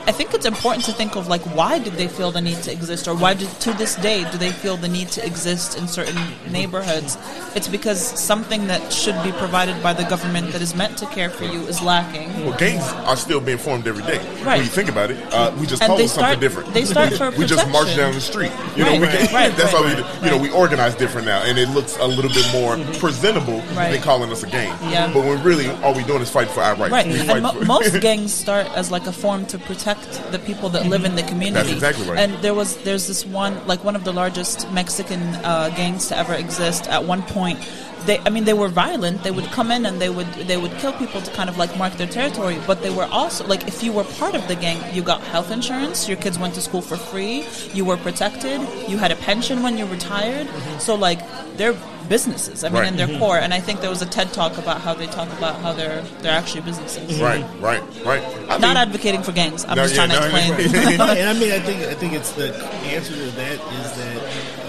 [0.07, 2.71] I think it's important to think of like why did they feel the need to
[2.71, 5.87] exist or why did to this day do they feel the need to exist in
[5.87, 6.19] certain
[6.49, 7.17] neighborhoods?
[7.55, 11.29] It's because something that should be provided by the government that is meant to care
[11.29, 12.29] for you is lacking.
[12.45, 14.17] well, gangs are still being formed every day.
[14.43, 14.57] Right.
[14.57, 16.73] When you think about it, uh, we just And call it something different.
[16.73, 17.41] they start for protection.
[17.41, 17.87] we just march.
[18.01, 18.51] Down the street.
[18.75, 20.95] You know, Right, we right, can, right, that's right, how we, you know, we organize
[20.95, 23.91] different now, and it looks a little bit more presentable Right.
[23.91, 24.75] than calling us a gang.
[24.89, 25.11] Yeah.
[25.13, 26.91] But when really all we doing is fighting for our rights.
[26.91, 30.85] Right, and mo- most gangs start as like a form to protect the people that
[30.87, 31.53] live in the community.
[31.53, 32.17] That's exactly right.
[32.19, 36.17] And there was there's this one like one of the largest Mexican uh, gangs to
[36.17, 36.87] ever exist.
[36.87, 37.59] At one point,
[38.05, 39.23] they I mean they were violent.
[39.23, 41.75] They would come in and they would they would kill people to kind of like
[41.77, 42.57] mark their territory.
[42.67, 45.51] But they were also like if you were part of the gang, you got health
[45.51, 46.07] insurance.
[46.07, 47.45] Your kids went to school for free.
[47.73, 48.61] You were protected.
[48.89, 50.47] You had a pension when you retired.
[50.47, 50.79] Mm-hmm.
[50.79, 51.19] So like
[51.57, 51.75] they're
[52.09, 52.63] businesses.
[52.63, 52.87] I mean, Right.
[52.89, 53.19] in their mm-hmm.
[53.19, 53.37] core.
[53.37, 56.01] And I think there was a TED talk about how they talk about how they're
[56.21, 57.19] they're actually businesses.
[57.21, 58.23] right, right, right.
[58.49, 59.63] I Not mean, advocating for gangs.
[59.65, 60.57] I'm No, just yeah, trying to no, yeah.
[60.57, 60.99] explain.
[60.99, 62.53] Right, and I mean, I think I think it's the
[62.95, 64.60] answer to that is that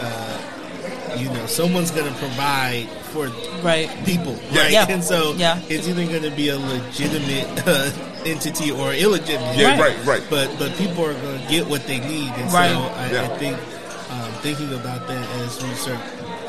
[1.19, 3.29] you know someone's going to provide for
[3.63, 3.89] right.
[4.05, 4.71] people, right?
[4.73, 4.87] Yeah.
[4.89, 5.61] And so Yeah.
[5.69, 7.91] it's either going to be a legitimate uh,
[8.25, 9.57] entity or illegitimate.
[9.57, 9.97] Yeah, Right.
[9.97, 10.23] right, right.
[10.31, 12.71] But but people are going to get what they need, and Right.
[12.71, 13.23] so I, Yeah.
[13.25, 13.57] I think
[14.11, 16.01] um, thinking about that as we start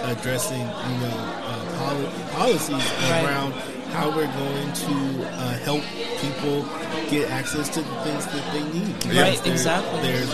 [0.03, 1.15] addressing you know
[1.47, 3.23] uh, poli- policies Right.
[3.25, 3.53] around
[3.93, 4.95] how we're going to
[5.27, 5.83] uh, help
[6.19, 6.65] people
[7.11, 8.93] get access to the things that they need.
[8.99, 10.01] Because Right, there- exactly.
[10.01, 10.33] There's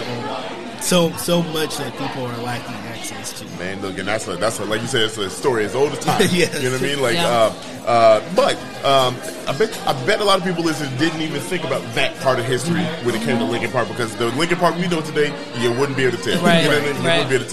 [0.82, 3.46] so so much that people are lacking access to.
[3.60, 5.92] Man, look, and that's a, that's a, like you said, it's a story as old
[5.92, 6.22] as time.
[6.32, 6.62] Yes.
[6.62, 7.02] You know what I mean?
[7.02, 7.28] Like, Yeah.
[7.28, 7.54] uh,
[7.90, 9.16] uh, but um,
[9.48, 12.40] I bet I bet a lot of people listening didn't even think about that part
[12.40, 15.34] of history when it came to Lincoln Park because the Lincoln Park we know today,
[15.60, 16.42] you wouldn't be able to tell.
[16.44, 17.02] Right, You know what I mean?
[17.02, 17.18] You right.
[17.18, 17.52] wouldn't be able to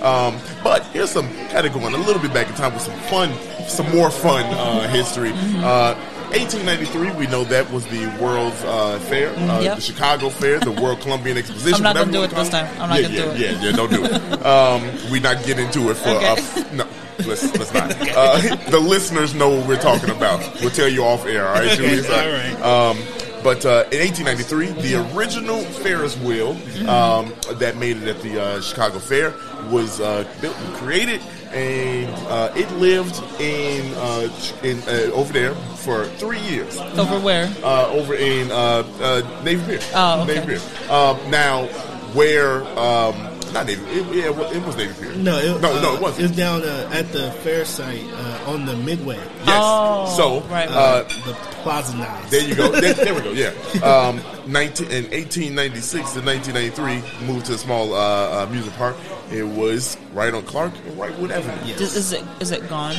[0.00, 0.04] tell.
[0.04, 2.98] Um, but here's some kind of going a little bit back in time with some
[3.08, 3.32] fun,
[3.66, 5.32] some more fun uh, history.
[5.34, 5.94] Uh,
[6.30, 9.76] 1893, we know that was the World's uh, Fair, uh, Yep.
[9.76, 11.74] the Chicago Fair, the World Columbian Exposition.
[11.76, 12.66] I'm not whatever gonna do it this time.
[12.80, 13.40] I'm not yeah, gonna yeah, do it.
[13.40, 14.22] Yeah, yeah, don't do it.
[14.48, 16.26] Um, we not get into it for Okay.
[16.26, 16.86] uh, no.
[17.26, 17.90] Let's, let's not.
[18.00, 20.40] Uh, the listeners know what we're talking about.
[20.60, 22.08] We'll tell you off air, all right, Julius?
[22.08, 22.62] All right.
[22.62, 22.96] Um,
[23.42, 26.50] but uh, in 1893, the original Ferris wheel
[26.88, 29.34] um, that made it at the uh, Chicago Fair
[29.70, 31.20] was uh, built and created,
[31.52, 34.28] and uh, it lived in uh,
[34.62, 36.78] in uh, over there for three years.
[36.78, 37.52] Over where?
[37.62, 39.80] Uh, over in uh, uh, Navy Pier.
[39.94, 40.34] Oh, okay.
[40.34, 40.92] Navy Pier.
[40.92, 41.66] Um, now,
[42.14, 43.82] where um, not Navy?
[43.86, 45.14] It, yeah, it was- it was Navy Pier.
[45.14, 46.20] No, it, no, no, uh, it wasn't.
[46.24, 49.44] It was down uh, at the fair site uh, on the Midway, yes.
[49.48, 52.30] Oh, so, right, uh, uh, the Plaisance.
[52.30, 52.70] There you go.
[52.80, 53.32] There, there we go.
[53.32, 53.50] Yeah.
[53.82, 54.20] Um,
[54.50, 57.98] 19, in 1896 to 1993, moved to a small uh,
[58.42, 58.96] uh, amusement park.
[59.32, 61.56] It was right on Clark and Wrightwood Avenue.
[61.66, 61.80] Yes.
[61.80, 62.94] Is, is it is it gone?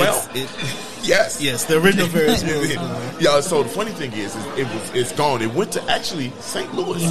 [0.00, 0.50] Well, it-
[1.02, 1.40] yes.
[1.40, 2.64] yes, the original Ferris wheel.
[3.20, 3.40] yeah.
[3.40, 5.40] So the funny thing is, is it was it's gone.
[5.42, 6.74] It went to actually St.
[6.74, 7.02] Louis.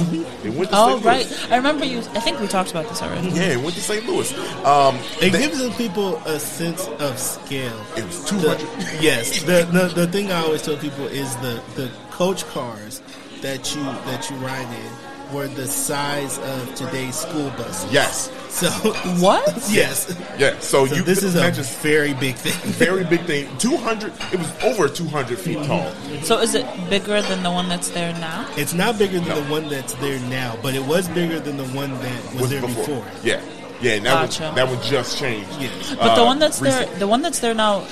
[0.44, 1.04] It went to Oh, St.
[1.04, 1.26] right.
[1.26, 1.50] Louis.
[1.52, 1.98] I remember you.
[1.98, 3.28] I think we talked about this already.
[3.28, 4.06] Yeah, it went to St.
[4.06, 4.32] Louis.
[4.64, 7.80] Um, It they- gives the people a sense of scale.
[7.96, 9.02] It was The- 200.
[9.02, 13.00] yes, the, the the thing I always tell people is the the coach cars
[13.42, 17.92] that you that you ride in were the size of today's school buses.
[17.92, 18.30] yes.
[18.50, 18.68] So
[19.20, 19.46] What?
[19.70, 20.14] Yes.
[20.38, 20.58] Yeah.
[20.58, 22.72] So, So you this is a imagine very big thing.
[22.72, 23.46] very big thing.
[23.58, 24.12] 200.
[24.32, 25.90] It was over 200 feet tall.
[26.22, 28.46] So is it bigger than the one that's there now?
[28.56, 29.40] It's not bigger than No.
[29.40, 32.60] the one that's there now, but it was bigger than the one that was, there
[32.60, 33.04] before.
[33.22, 33.40] Yeah.
[33.80, 33.92] Yeah.
[33.92, 34.46] And that Gotcha.
[34.46, 35.48] was that one just changed.
[35.60, 35.94] Yes.
[35.94, 37.84] But the Uh, one that's there, the one that's there now,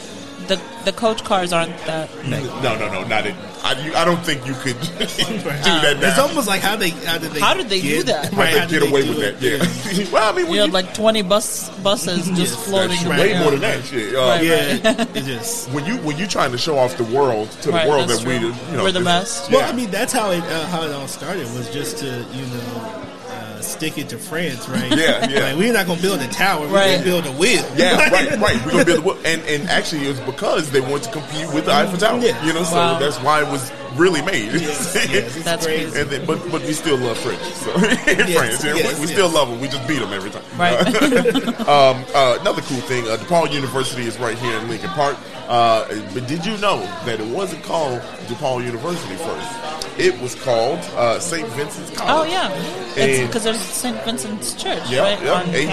[0.48, 2.30] the the coach cars aren't that big.
[2.30, 3.34] No, no, no, not it.
[3.62, 6.08] I, you, I don't think you could do that now.
[6.08, 8.32] It's almost like how they how did they How did they do get, that?
[8.32, 9.40] How Right, they how did get they away with it?
[9.40, 9.96] that?
[10.06, 10.10] Yeah.
[10.12, 12.90] well, I mean, when You you, had like twenty bus buses just Yes, floating.
[12.90, 13.18] that's right.
[13.18, 13.42] way around.
[13.42, 13.84] more than that.
[13.84, 14.14] Shit.
[14.14, 14.44] Uh, Right.
[14.44, 15.70] Yeah, it just.
[15.70, 18.28] When you when you trying to show off the world to the world that's that
[18.28, 18.54] we true.
[18.70, 19.04] you know We're the this-
[19.40, 19.50] best.
[19.50, 19.56] Yeah.
[19.58, 22.46] Well, I mean, that's how it uh, how it all started was just to you
[22.46, 23.04] know
[23.58, 24.90] uh, stick it to France, right?
[24.98, 25.40] Yeah, yeah.
[25.50, 26.66] Like, we're not gonna build a tower.
[26.66, 26.90] We're Right.
[26.98, 27.64] gonna build a wheel.
[27.76, 28.64] Yeah, right, right.
[28.64, 31.52] We're gonna build a to, and and actually it was because they wanted to compete
[31.52, 32.18] with the Eiffel Tower.
[32.20, 32.44] Yeah.
[32.44, 32.98] You know, so Wow.
[32.98, 34.52] that's why it was really made.
[34.52, 35.84] Yes, yes, it's That's crazy.
[35.90, 36.00] crazy.
[36.00, 37.40] And then, but but we still love French.
[37.54, 39.60] So in France, you know, yes, we, we still love them.
[39.60, 40.42] We just beat them every time.
[40.58, 40.78] Right.
[41.68, 45.16] Um, uh, another cool thing, uh, DePaul University is right here in Lincoln Park.
[45.48, 49.98] Uh, but did you know that it wasn't called DePaul University first?
[49.98, 51.46] It was called uh, St.
[51.48, 52.28] Vincent's College.
[52.28, 52.48] oh yeah,
[53.02, 53.96] And- because there's St.
[54.04, 55.22] Vincent's Church, Yeah, right?
[55.22, 55.42] yeah.
[55.50, 55.68] 18,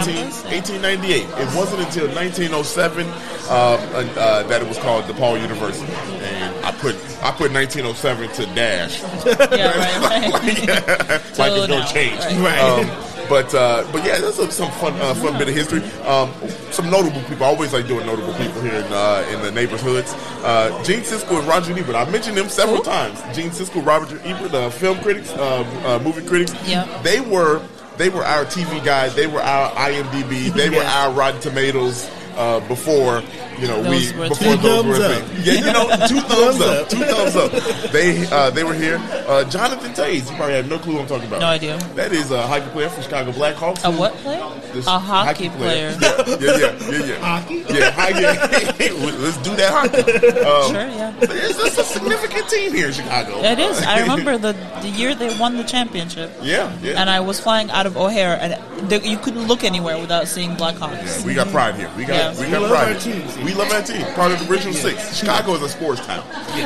[0.51, 1.24] 1898.
[1.24, 3.11] It wasn't until 1907 uh,
[3.51, 6.45] uh, that it was called DePaul University, and I
[6.86, 10.32] put I put 1907 to dash, Yeah, right, right.
[10.32, 12.20] like So it's no change.
[12.20, 12.40] right.
[12.40, 12.60] Right.
[12.60, 15.82] Um, but uh, but yeah, that's a, some fun uh, fun bit of history.
[16.06, 16.32] Um,
[16.72, 17.46] some notable people.
[17.46, 20.14] I always like doing notable people here in uh, in the neighborhoods.
[20.44, 21.96] Uh, Gene Siskel and Roger Ebert.
[21.96, 22.84] I mentioned them several Who?
[22.84, 23.20] times.
[23.36, 26.54] Gene Siskel, Roger Ebert, uh, film critics, uh, uh, movie critics.
[26.68, 26.86] Yeah.
[27.02, 27.62] They were
[27.98, 29.16] they were our TV guys.
[29.16, 30.54] They were our IMDb.
[30.54, 32.08] They were our Rotten Tomatoes.
[32.36, 33.24] Uh, before
[33.60, 35.24] you know Those we were before two those thumbs were a up.
[35.24, 35.42] thing.
[35.46, 36.90] Yeah, you know, two thumbs Thumbs up, up.
[36.90, 37.92] two thumbs up.
[37.94, 38.98] They uh, they were here.
[39.26, 41.40] Uh, Jonathan Toews, you probably have no clue what I'm talking about.
[41.40, 41.78] No idea.
[41.96, 43.86] That is a hockey player from Chicago Blackhawks.
[43.86, 44.44] A what player?
[44.74, 45.96] This A hockey player.
[46.02, 47.20] Yeah, yeah, yeah, yeah, yeah.
[47.20, 47.64] Hockey?
[47.70, 48.90] Yeah, hockey.
[49.24, 50.40] Let's do that hockey.
[50.40, 51.14] Um, Sure, yeah.
[51.22, 53.38] It's, it's a significant team here in Chicago.
[53.44, 53.82] It is.
[53.82, 57.00] I remember the the year they won the championship, Yeah, yeah.
[57.00, 60.52] and I was flying out of O'Hare, and the, you couldn't look anywhere without seeing
[60.58, 61.24] Blackhawks.
[61.26, 61.90] we got pride here.
[61.96, 62.40] We got Yeah.
[62.40, 62.88] we We love pride.
[62.96, 63.14] our here.
[63.22, 63.38] teams.
[63.38, 64.06] We love our team.
[64.16, 65.16] Part of the original six.
[65.18, 66.24] Chicago is a sports town.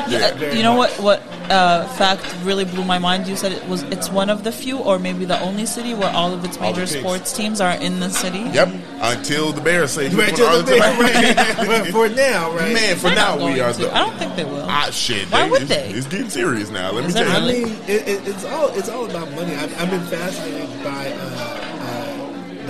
[0.08, 0.32] Yeah.
[0.34, 0.90] very You know what?
[1.00, 3.26] What uh, fact really blew my mind?
[3.26, 3.82] You said it was.
[3.84, 6.70] It's one of the few, or maybe the only city where all of its All
[6.70, 8.38] major sports teams are in the city.
[8.52, 8.68] Yep.
[9.02, 10.96] Until the Bears say Right, "We're to the Bears.
[10.96, 11.86] big- right.
[11.92, 12.72] For now, right?
[12.72, 13.72] Man, for They're now we are.
[13.72, 13.78] to.
[13.78, 14.64] The, I don't think they will.
[14.68, 15.26] ah shit.
[15.30, 15.90] Why would it's, they?
[15.90, 16.92] It's getting serious now.
[16.92, 17.46] Let Is me tell I you.
[17.46, 17.64] really?
[17.64, 19.54] mean, it, it, it's all it's all about money.
[19.54, 21.59] I've, I've been fascinated by uh, uh,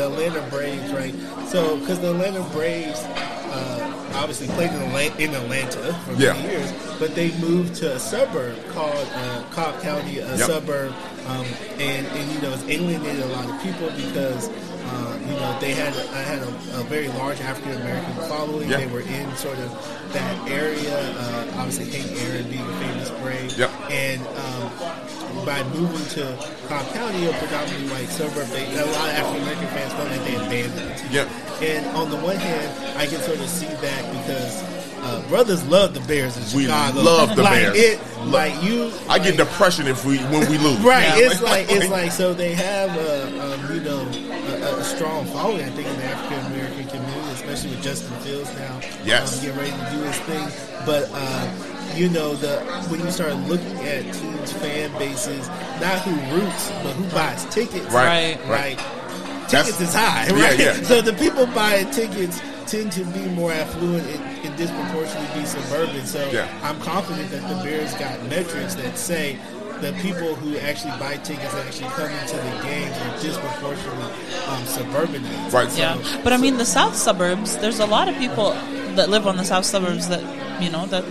[0.01, 1.15] the Atlanta Braves, right?
[1.49, 6.73] So, because the Atlanta Braves uh, obviously played in, Atla- in Atlanta for many years,
[6.99, 10.47] but they moved to a suburb called uh, Cobb County, a Yep.
[10.47, 10.93] suburb,
[11.27, 11.45] um,
[11.79, 14.49] and and you know it's alienated a lot of people because.
[15.31, 18.69] You know, they had I had a, a very large African American following.
[18.69, 18.79] Yeah.
[18.79, 19.71] They were in sort of
[20.13, 20.99] that area.
[21.19, 23.61] Uh, obviously, Hank Aaron being a famous Brave.
[23.91, 26.37] And um, by moving to
[26.69, 30.25] Cobb County, a predominantly white suburb, they, a lot of African American fans felt like
[30.25, 31.13] they abandoned.
[31.13, 31.29] Yep.
[31.63, 34.63] And on the one hand, I can sort of see that because
[35.03, 36.99] uh, brothers love the Bears in Chicago.
[36.99, 37.77] We love the like Bears.
[37.79, 40.79] It, like you, I get depression if we when we lose.
[40.81, 41.29] Right, Yeah.
[41.31, 44.30] it's like it's like so they have a, um, you know
[44.81, 45.65] a, a strong following.
[45.65, 49.39] I think in the African American community, especially with Justin Fields now, Yes.
[49.39, 50.49] um, getting ready to do his thing.
[50.87, 55.49] But uh, you know, the when you start looking at teams' fan bases,
[55.81, 57.87] not who roots, but who buys tickets.
[57.93, 58.49] Right, Right.
[58.49, 58.79] Right.
[58.79, 60.83] That's- Tickets is high, Yeah, yeah.
[60.85, 66.07] So the people buying tickets tend to be more affluent and, and disproportionately be suburban.
[66.07, 66.47] So Yeah.
[66.63, 69.41] I'm confident that the Bears got metrics that say
[69.81, 74.05] the people who actually buy tickets and actually come into the games are disproportionately
[74.49, 75.55] um, suburbanites.
[75.55, 75.79] Right.
[75.79, 77.57] Yeah, but I mean, the south suburbs.
[77.59, 78.53] There's a lot of people
[78.97, 80.23] that live on the south suburbs that
[80.63, 81.05] you know that.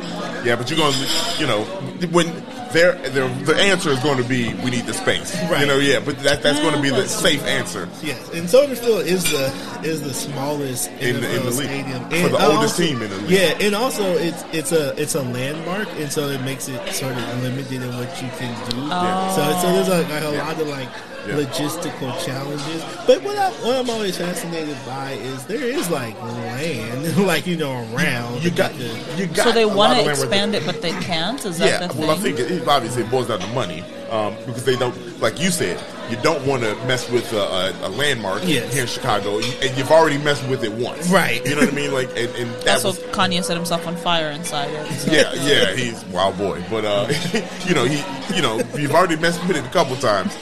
[0.46, 1.08] Yeah, but you're going to,
[1.40, 1.64] you know,
[2.12, 2.28] when
[2.74, 5.36] their their the answer is going to be we need the space.
[5.50, 5.62] Right.
[5.62, 7.88] You know, yeah, but that that's going to be the safe answer.
[8.04, 9.46] Yes, and Soldier Field is the
[9.84, 11.66] is the smallest In the- in the league.
[11.70, 13.30] stadium For And the oldest team in the league.
[13.32, 17.14] Yeah, and also it's it's a it's a landmark, and so it makes it sort
[17.18, 18.78] of limited in what you can do.
[18.78, 19.36] Yeah.
[19.36, 20.90] So so there's like, like a lot of like
[21.28, 21.36] Yeah.
[21.36, 22.82] logistical challenges.
[23.06, 27.58] But what I what I'm always fascinated by is there is like land, like you
[27.58, 28.42] know around.
[28.44, 29.46] You got the, you got.
[29.46, 31.44] So they want to expand it, but they can't.
[31.46, 32.02] Is that Yeah, the thing?
[32.08, 34.96] well, I think it, it obviously it boils down to money um, because they don't,
[35.22, 38.74] like you said, you don't want to mess with a, a, a landmark Yes.
[38.74, 41.46] here in Chicago, and you've already messed with it once, Right.
[41.46, 41.92] You know what I mean?
[41.94, 44.92] Like, and, and that also was Kanye set himself on fire inside it.
[44.94, 45.12] So.
[45.12, 46.64] yeah, yeah, he's wild boy.
[46.70, 47.08] But uh,
[47.68, 48.02] you know, he,
[48.36, 50.34] you know, you've already messed with it a couple times.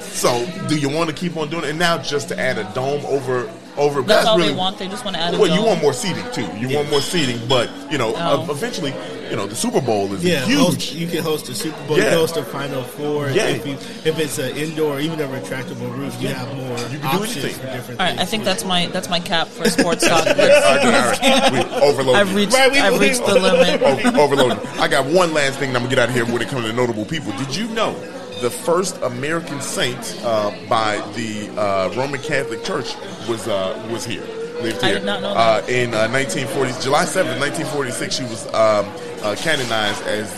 [0.00, 1.70] So, do you want to keep on doing it?
[1.70, 4.78] And now, just to add a dome over over, That's all really, they want.
[4.78, 5.34] They just want to add.
[5.34, 6.46] A Well, you want more seating too.
[6.56, 8.46] You want more seating, but you know, Oh.
[8.48, 8.92] uh, eventually,
[9.30, 10.58] you know, the Super Bowl is yeah, huge.
[10.58, 12.10] host, you can host a Super Bowl, you Yeah.
[12.10, 13.30] can host a Final Four.
[13.30, 13.46] Yeah.
[13.48, 16.34] If, you, if it's an indoor, even a retractable roof, you Yeah.
[16.44, 17.54] have more You can do anything.
[17.54, 18.20] for different All right, things.
[18.20, 20.26] I think that's my that's my cap for sports talk.
[20.26, 21.52] all right, all right.
[21.52, 22.20] We overloaded.
[22.20, 23.82] I've reached Right, we- I've we- reached the limit.
[23.82, 24.58] O- overloaded.
[24.78, 25.68] I got one last thing.
[25.68, 27.32] and I'm gonna get out of here when it comes to notable people.
[27.38, 27.94] Did you know
[28.42, 32.94] the first American saint uh, by the uh, Roman Catholic Church
[33.28, 34.22] was uh, was here?
[34.64, 34.94] Lived here.
[34.94, 38.86] did not know Uh, in uh, 1940, July 7th, 1946, she was um,
[39.22, 40.34] uh, canonized as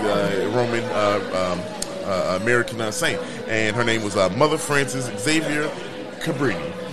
[0.55, 5.69] Roman uh, um, uh, American uh, saint, and her name was uh, Mother Frances Xavier
[6.21, 6.86] Cabrini.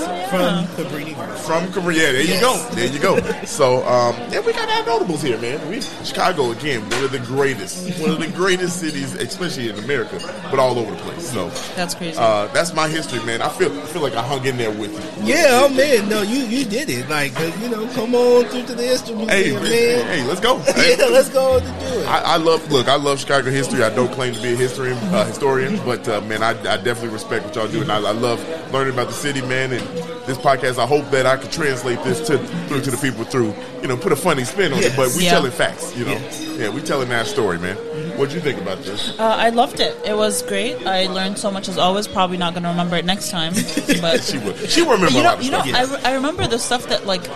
[0.00, 0.30] Yes.
[0.30, 1.36] From Cabrini-Green.
[1.44, 1.98] From Korea.
[2.06, 2.40] Yeah, there you Yes.
[2.40, 2.74] go.
[2.74, 3.44] There you go.
[3.44, 5.60] So, um, yeah, we got our notables here, man.
[5.68, 10.18] We Chicago again, one of the greatest, one of the greatest cities, especially in America,
[10.50, 11.30] but all over the place.
[11.30, 12.16] So, That's crazy.
[12.18, 13.42] uh, that's my history, man.
[13.42, 15.34] I feel, I feel like I hung in there with you.
[15.34, 17.08] Yeah, oh man, no, you you did it.
[17.08, 19.62] like you know, come on through to the instrument, Hey, man.
[19.62, 20.58] man, hey, let's go.
[20.74, 20.96] Hey.
[20.98, 22.06] yeah, let's go to do it.
[22.06, 22.88] I, I love look.
[22.88, 23.82] I love Chicago history.
[23.84, 27.10] I don't claim to be a historian, uh, historian, but uh, man, I, I definitely
[27.10, 28.40] respect what y'all do, and I, I love
[28.72, 29.72] learning about the city, man.
[29.72, 29.83] And
[30.26, 33.54] this podcast, I hope that I can translate this to through to the people through,
[33.82, 34.94] you know, put a funny spin on it.
[34.96, 35.32] But we Yes.
[35.32, 36.12] telling facts, you know.
[36.12, 36.40] Yes.
[36.58, 37.76] Yeah, we telling that story, man.
[38.16, 39.18] What'd you think about this?
[39.18, 39.96] Uh, I loved it.
[40.06, 40.86] It was great.
[40.86, 42.06] I learned so much as always.
[42.08, 43.52] Probably not going to remember it next time,
[44.00, 44.56] but She would.
[44.70, 45.74] She will remember you a know, lot of you know, stuff.
[45.76, 47.26] I, re- I remember the stuff that like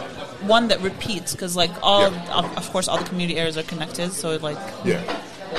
[0.43, 2.33] one that repeats because like all Yeah.
[2.33, 4.13] of, of course all the community areas are connected.
[4.13, 5.03] So like yeah,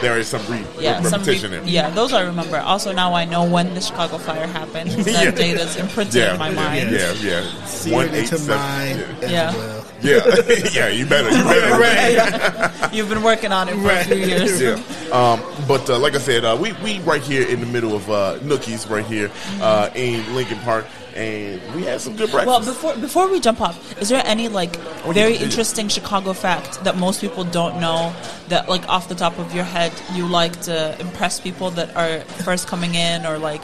[0.01, 1.67] there is some re- yeah, some re- repetition in.
[1.67, 2.57] yeah, those I remember.
[2.57, 4.91] Also now I know when the Chicago fire happened.
[5.09, 5.31] That Yeah.
[5.31, 6.91] date is imprinted Yeah, in my mind.
[6.91, 7.65] yeah, yeah.
[7.65, 9.55] See it into mine Yeah, Yeah.
[9.55, 9.85] well.
[10.01, 10.19] yeah,
[10.73, 10.87] yeah.
[10.89, 11.79] You better, you better.
[11.79, 12.93] Right.
[12.93, 14.05] You've been working on it for Right.
[14.05, 14.61] a few years.
[14.61, 14.79] Yeah.
[15.11, 18.09] Um, but uh, like I said, uh, we we right here in the middle of
[18.09, 19.31] uh, Nookies, right here
[19.61, 20.85] uh, in Lincoln Park,
[21.16, 22.47] and we had some good breakfast.
[22.47, 25.43] Well, before before we jump off, is there any like Oh, very yeah.
[25.43, 28.14] interesting Chicago fact that most people don't know
[28.49, 32.20] that like off the top of your head you like to impress people that are
[32.43, 33.64] first coming in or like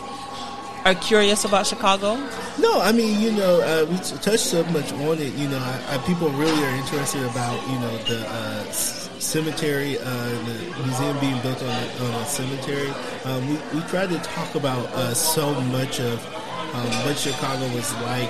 [0.85, 2.15] are curious about Chicago?
[2.59, 5.33] No, I mean, you know, uh, we touched so much on it.
[5.33, 10.03] You know, I, I, people really are interested about, you know, the uh, cemetery, uh,
[10.03, 12.89] the museum being built on a, on a cemetery.
[13.25, 16.23] Um, we, we tried to talk about uh, so much of
[16.73, 18.29] um, what Chicago was like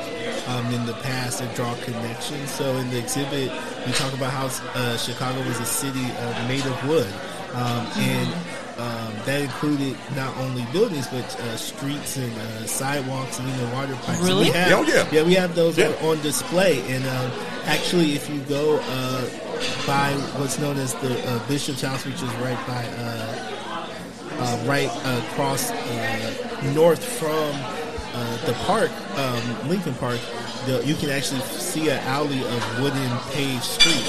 [0.50, 2.50] um, in the past and draw connections.
[2.52, 3.52] So in the exhibit,
[3.86, 4.46] we talk about how
[4.80, 7.08] uh, Chicago was a city uh, made of wood.
[7.54, 8.34] Um, and
[8.78, 13.96] um, that included not only buildings but uh, streets and uh, sidewalks and even water
[14.04, 14.20] pipes.
[14.22, 14.46] Really?
[14.48, 15.08] We have, Oh, yeah.
[15.12, 15.94] yeah, we have those Yeah.
[16.02, 16.82] on, display.
[16.94, 17.32] And um,
[17.64, 19.22] actually, if you go uh,
[19.88, 23.52] by what's known as the uh, Bishop's House, which is right by uh,
[24.38, 24.92] uh, right
[25.32, 27.52] across uh, north from
[28.46, 30.20] the park, um, Lincoln Park,
[30.66, 34.06] the, you can actually see an alley of wooden paved street,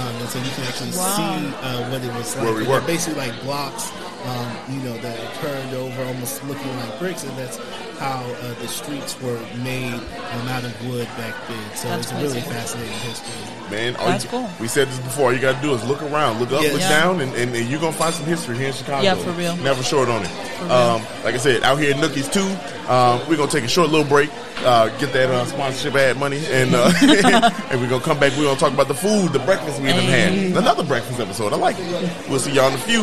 [0.00, 1.16] um, and so you can actually Wow.
[1.16, 2.44] see uh, what it was like.
[2.44, 2.80] Where we were.
[2.82, 3.90] Basically, like blocks,
[4.26, 7.58] um, you know, that are turned over, almost looking like bricks, and that's
[8.00, 11.76] how uh, the streets were made um, out of wood back then.
[11.76, 13.70] So That's it's a really fascinating history.
[13.70, 14.50] Man, all That's you, cool.
[14.58, 15.26] We said this before.
[15.26, 16.72] All you got to do is look around, look up, Yeah.
[16.72, 16.88] look Yeah.
[16.88, 19.02] down, and, and, and you're gonna find some history here in Chicago.
[19.04, 19.54] Yeah, for real.
[19.58, 20.30] Never short on it.
[20.70, 22.48] Um, like I said, out here in Nookies too.
[22.90, 24.30] Um, we're gonna take a short little break,
[24.64, 26.90] uh, get that uh, sponsorship ad money, and uh,
[27.70, 28.32] and we're gonna come back.
[28.36, 30.32] We're gonna talk about the food, the breakfast we done had.
[30.32, 30.52] Hey.
[30.52, 31.52] Another breakfast episode.
[31.52, 32.10] I like it.
[32.30, 33.02] We'll see y'all in a few.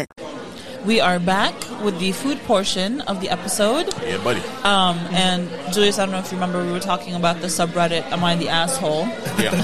[0.85, 3.93] We are back with the food portion of the episode.
[4.01, 4.39] Yeah, buddy.
[4.63, 8.01] Um, and Julius, I don't know if you remember, we were talking about the subreddit
[8.11, 9.05] "Am I the asshole?"
[9.37, 9.51] Yeah,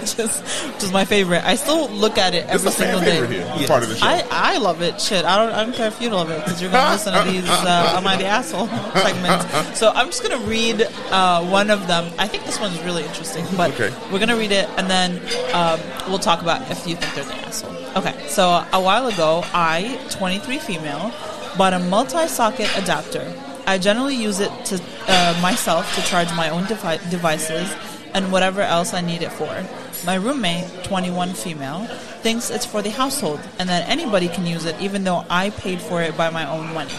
[0.00, 1.44] which is which is my favorite.
[1.44, 3.16] I still look at it every single day.
[3.26, 3.40] here.
[3.58, 3.68] Yes.
[3.68, 4.06] Part of the show.
[4.06, 4.98] I, I love it.
[5.02, 7.30] Shit, I don't I don't care if you love it because you're gonna listen to
[7.30, 9.78] these uh, "Am I the asshole?" segments.
[9.78, 10.80] So I'm just gonna read
[11.10, 12.10] uh, one of them.
[12.18, 13.94] I think this one is really interesting, but Okay.
[14.10, 15.20] we're gonna read it and then
[15.54, 15.78] um,
[16.08, 17.83] we'll talk about if you think they're the asshole.
[17.96, 21.12] Okay, so a while ago, I, 23 female,
[21.56, 23.32] bought a multi-socket adapter.
[23.68, 27.72] I generally use it to uh, myself to charge my own devi- devices
[28.12, 29.64] and whatever else I need it for.
[30.04, 31.86] My roommate, 21 female,
[32.22, 35.80] thinks it's for the household and that anybody can use it even though I paid
[35.80, 36.94] for it by my own money.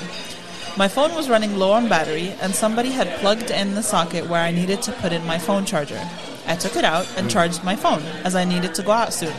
[0.77, 4.41] My phone was running low on battery, and somebody had plugged in the socket where
[4.41, 6.01] I needed to put in my phone charger.
[6.47, 9.33] I took it out and charged my phone, as I needed to go out soon.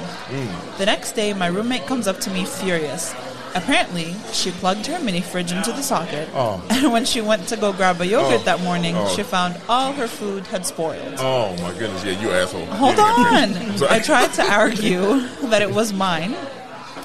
[0.79, 3.15] The next day, my roommate comes up to me furious.
[3.55, 6.63] Apparently, she plugged her mini fridge into the socket, Oh.
[6.71, 8.45] and when she went to go grab a yogurt Oh.
[8.45, 9.09] that morning, Oh.
[9.17, 11.15] she found all her food had spoiled.
[11.19, 12.67] oh my goodness, yeah, you asshole.
[12.67, 13.55] Hold on.
[13.91, 16.37] I tried to argue that it was mine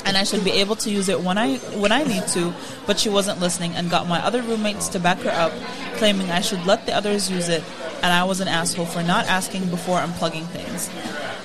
[0.03, 2.53] and I should be able to use it when I when I need to,
[2.87, 5.53] but she wasn't listening and got my other roommates to back her up,
[5.97, 7.63] claiming I should let the others use it
[8.01, 10.89] and I was an asshole for not asking before unplugging things.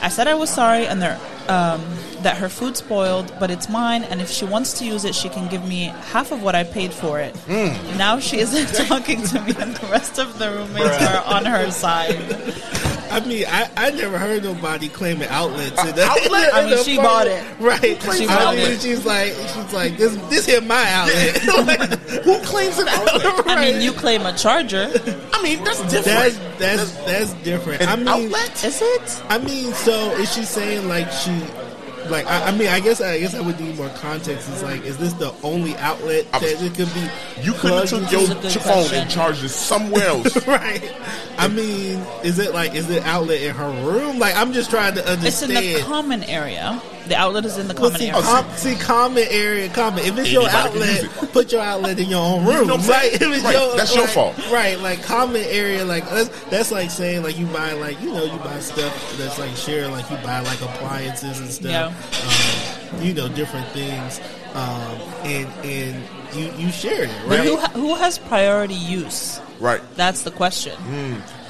[0.02, 1.80] I said I was sorry and there um,
[2.26, 5.28] that her food spoiled, but it's mine, and if she wants to use it, she
[5.28, 7.36] can give me half of what I paid for it.
[7.46, 7.96] Hmm.
[7.96, 11.70] Now she isn't talking to me, and the rest of the roommates are on her
[11.70, 12.18] side.
[13.10, 15.82] I mean, I, I never heard nobody claiming outlets.
[15.84, 16.52] In the, outlet?
[16.52, 17.44] Uh, I mean, she bought it.
[17.60, 17.80] right?
[17.80, 18.80] She I bought mean, it.
[18.80, 21.36] she's like, she's like, this, this here my outlet.
[22.24, 23.46] Who claims an outlet?
[23.46, 24.90] I mean, you claim a charger.
[25.32, 26.04] I mean, that's different.
[26.04, 27.82] That's that's that's different.
[27.82, 28.64] An I mean, outlet?
[28.64, 29.22] Is it?
[29.28, 31.30] I mean, so is she saying like she,
[32.10, 34.48] like I, I mean, I guess I guess I would need more context.
[34.50, 37.08] It's like, is this the only outlet that it could be?
[37.42, 38.98] You could have took your That's a good ch- phone question.
[39.02, 40.46] and charged it somewhere else.
[40.48, 40.92] right.
[41.38, 44.18] I mean, is it like is it outlet in her room?
[44.18, 45.52] Like I'm just trying to understand.
[45.52, 46.80] It's in the common area.
[47.06, 48.22] The outlet is in the Well, common see, area.
[48.22, 50.00] com- see, common area, common.
[50.04, 51.32] If it's your Anybody can outlet, it.
[51.32, 52.66] put your outlet in your own room.
[52.66, 53.12] know right?
[53.12, 54.50] If it's Right, your, that's your like- fault.
[54.50, 58.24] Right, like common area, like that's, that's like saying like you buy like you know
[58.24, 61.94] you buy stuff that's like share, like you buy like appliances and stuff.
[62.92, 64.20] Um, you know different things,
[64.54, 66.04] um, and and
[66.34, 69.40] you you share it, But who ha- who has priority use?
[69.60, 69.80] right.
[69.96, 70.74] That's the question.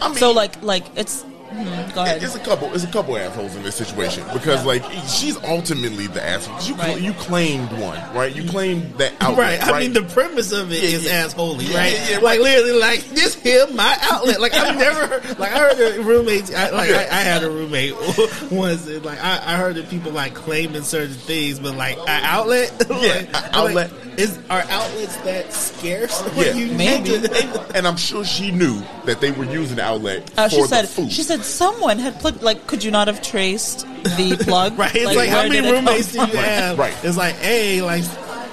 [0.00, 1.24] I mean, So like like it's.
[1.51, 2.22] Hmm, go ahead.
[2.22, 2.72] It's a couple.
[2.74, 6.55] It's a couple assholes in this situation because, like, she's ultimately the asshole.
[6.57, 7.01] 'Cause You cl- Right.
[7.03, 8.34] you claimed one, right?
[8.34, 9.61] You claimed that outlet, Right.
[9.62, 9.74] right?
[9.74, 11.24] I mean, the premise of it Yeah, is yeah.
[11.26, 11.92] assholey, Yeah, right?
[11.92, 14.40] yeah, yeah, like literally, like this here, my outlet.
[14.40, 16.55] Like I've never, like I heard the roommates.
[16.55, 17.09] I, like Yeah.
[17.11, 17.94] I, I had a roommate
[18.51, 18.86] once.
[18.86, 22.72] and, Like I, I heard that people like claiming certain things, but like an outlet,
[22.90, 23.01] like,
[23.32, 23.92] a I'm outlet.
[23.92, 26.22] Like, is are outlets that scarce?
[26.36, 26.55] Yeah.
[26.55, 27.11] You Maybe.
[27.11, 30.62] to- and I'm sure she knew that they were using the outlet Uh, for she
[30.62, 31.12] the said food.
[31.12, 32.43] she said someone had plugged.
[32.43, 33.80] Like, could you not have traced
[34.16, 34.78] the plug?
[34.78, 34.95] right?
[34.95, 36.78] It's like, how many did it come roommates do you have?
[36.78, 36.95] Right.
[37.03, 38.05] It's like, hey, like,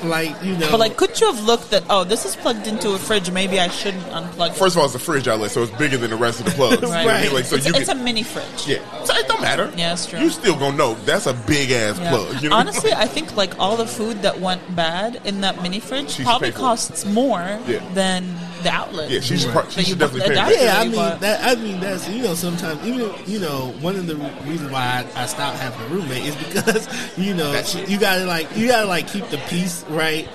[0.03, 1.83] like you know, But like, could you have looked at?
[1.89, 3.31] Oh, this is plugged into a fridge.
[3.31, 4.49] Maybe I shouldn't unplug.
[4.49, 4.55] it.
[4.55, 6.51] First of all, it's a fridge outlet, so it's bigger than the rest of the
[6.57, 6.75] plugs.
[6.75, 7.07] You know what I mean?
[7.27, 7.31] Right.
[7.33, 8.67] Like, so it's, you it's can, a mini fridge.
[8.67, 9.03] yeah.
[9.05, 9.71] So it don't matter.
[9.77, 10.19] Yeah, that's true.
[10.19, 12.09] You still gonna know that's a big ass Yeah.
[12.09, 12.41] plug.
[12.43, 12.55] You know?
[12.57, 16.15] Honestly, I think like all the food that went bad in that mini fridge She
[16.17, 16.59] should probably pay it.
[16.59, 17.79] costs more Yeah.
[17.93, 18.23] than
[18.63, 19.09] the outlet.
[19.09, 19.53] yeah, she should.
[19.53, 19.71] Right.
[19.71, 20.27] She should definitely pay.
[20.27, 20.63] for adapter- that.
[20.63, 21.43] Yeah, I mean that.
[21.43, 25.23] I mean that's you know sometimes even you know one of the reasons why I,
[25.23, 27.51] I stopped having a roommate is because you know
[27.87, 30.27] you gotta like you gotta like keep the peace right.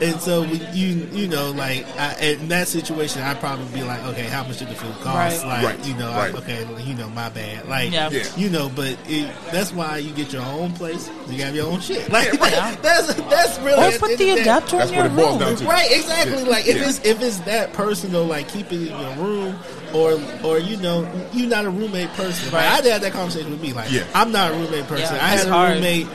[0.00, 4.02] And so we, you you know like I, in that situation I'd probably be like
[4.06, 5.46] okay how much did the food cost Right.
[5.46, 5.86] like Right.
[5.86, 6.34] you know Right.
[6.34, 8.10] I, okay you know my bad like Yeah.
[8.10, 8.24] Yeah.
[8.36, 11.80] you know but it, that's why you get your own place you have your own
[11.80, 12.74] shit like Yeah.
[12.82, 15.16] that's that's really Or at put the of day- adapter That's in what your it
[15.16, 15.38] boils room.
[15.40, 15.64] down to.
[15.64, 16.42] Right, exactly.
[16.42, 16.48] Yeah.
[16.48, 16.88] Like if Yeah.
[16.88, 19.56] it's if it's that personal, like keep it in your room,
[19.92, 22.46] or or you know you're not a roommate person.
[22.52, 22.84] Like, Right.
[22.84, 23.72] I had that conversation with me.
[23.72, 24.04] Like Yeah.
[24.14, 25.14] I'm not a roommate person.
[25.16, 25.74] Yeah, I it's had a hard.
[25.74, 26.06] roommate.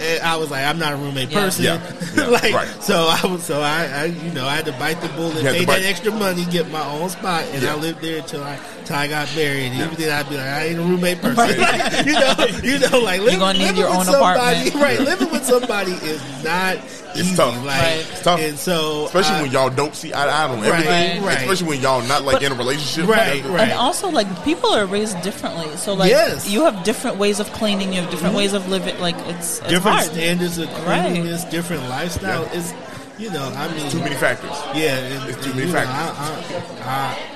[0.00, 1.40] And I was like, I'm not a roommate Yeah.
[1.44, 1.64] person.
[1.64, 1.92] Yeah.
[2.16, 2.26] Yeah.
[2.28, 2.82] like, Right.
[2.82, 5.50] so I was, so I, I, you know, I had to bite the bullet, You
[5.50, 7.74] pay that extra money, get my own spot, and Yeah.
[7.74, 9.72] I lived there until I, till I got married.
[9.72, 12.06] And even then, I'd be like, I ain't a roommate person.
[12.06, 14.74] you know, you know, like living, gonna need living your with own somebody, apartment.
[14.82, 15.00] right?
[15.00, 17.36] Living with somebody is not It's easy.
[17.36, 17.54] tough.
[17.64, 18.06] Like, Right.
[18.10, 18.40] It's tough.
[18.40, 21.22] and so, Especially I- when y'all don't see eye to eye on everything.
[21.24, 21.38] right.
[21.38, 23.08] Especially when y'all not like But- in a relationship.
[23.10, 23.54] Right, together.
[23.54, 23.62] right.
[23.70, 26.48] And also, like people are raised differently, so like Yes.
[26.48, 28.38] you have different ways of cleaning, you have different mm-hmm.
[28.38, 28.98] ways of living.
[29.00, 30.10] Like it's, it's different hard.
[30.12, 31.02] standards of Right.
[31.10, 32.42] cleanliness, different lifestyle.
[32.52, 32.58] Yeah.
[32.58, 32.72] It's
[33.18, 34.50] you know, I mean, Too many factors.
[34.74, 36.76] yeah, and, It's too and, many you know, factors.
[36.84, 37.35] I, I,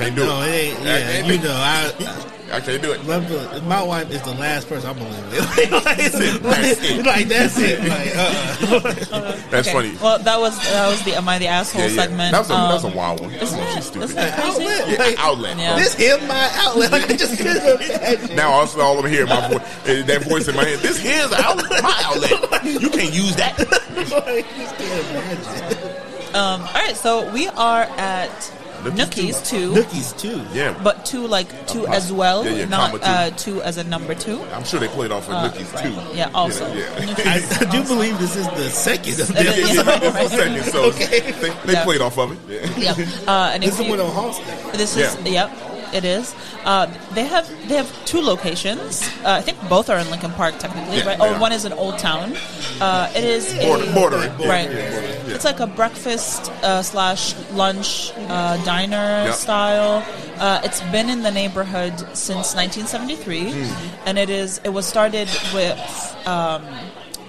[0.00, 0.48] Can't I, do no, it.
[0.48, 0.78] it ain't.
[0.80, 1.44] I Yeah, can't you do it.
[1.44, 2.26] know, I.
[2.52, 3.04] I can't do it.
[3.04, 5.38] Love the, my wife is the last person I believe gonna
[5.84, 6.42] like, That's it.
[6.42, 7.06] That's it.
[7.06, 7.78] like, that's it.
[7.78, 9.72] Like, uh, That's Okay.
[9.72, 9.96] funny.
[10.02, 11.94] Well, that was that was the am I the asshole Yeah, yeah.
[12.02, 12.32] segment.
[12.32, 13.30] That was a, that was a Um, wild one.
[13.34, 13.82] Isn't She's it?
[13.84, 14.04] stupid.
[14.10, 14.64] Isn't it crazy?
[14.66, 14.88] outlet.
[14.88, 15.58] Yeah, Like, outlet.
[15.58, 15.76] Yeah.
[15.76, 16.90] This is my outlet.
[16.90, 18.34] Like, I just couldn't.
[18.36, 20.80] Now also all I'm hearing my voice, eh, that voice in my head.
[20.80, 22.64] This here's the outlet, my outlet.
[22.64, 23.56] You can't use that.
[23.60, 26.34] like, just can't imagine.
[26.34, 30.42] Um, all right, so we are at Nookies Nookies two, Nookies too.
[30.52, 33.04] Yeah, but two like two Uh, as well, yeah, yeah, not comma two.
[33.04, 34.40] uh, two as a number two.
[34.54, 35.94] I'm sure they played off for Nookies too.
[36.00, 36.66] Uh, Yeah, also.
[36.68, 37.06] Yeah, yeah.
[37.06, 37.26] Nookies
[37.62, 37.94] I, I do also.
[37.94, 39.44] believe this is the second of It them.
[39.44, 41.20] Yeah, yeah, yeah, this is second, so Okay.
[41.20, 41.84] they, they Yeah.
[41.84, 42.38] played off of it.
[42.78, 42.94] Yeah.
[42.96, 44.72] Yeah, uh, and This if is you, one on Halsted.
[44.72, 45.48] This is Yeah.
[45.48, 45.50] yep,
[45.94, 46.34] it is.
[46.64, 49.02] Uh, they have they have two locations.
[49.24, 51.18] Uh, I think both are in Lincoln Park, technically, Yeah, right?
[51.18, 51.40] they Or are.
[51.40, 52.34] one is in Old Town.
[52.80, 54.32] Uh, it is Border, a, bordering.
[54.38, 54.70] Yeah, right.
[54.70, 55.34] yeah, bordering, yeah.
[55.34, 59.34] It's like a breakfast uh, slash lunch uh, diner Yep.
[59.34, 60.04] style.
[60.38, 64.06] Uh, it's been in the neighborhood since 1973, Hmm.
[64.06, 65.78] and it is it was started with
[66.26, 66.62] um,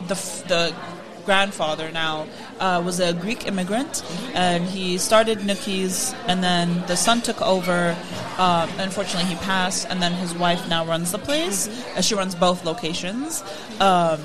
[0.08, 0.74] the f- the
[1.26, 2.26] grandfather now
[2.60, 4.02] uh, was a Greek immigrant,
[4.34, 7.96] and he started Nookies, and then the son took over.
[8.40, 11.68] Um, unfortunately, he passed, and then his wife now runs the place.
[11.96, 13.44] Uh, she runs both locations.
[13.80, 14.20] Um,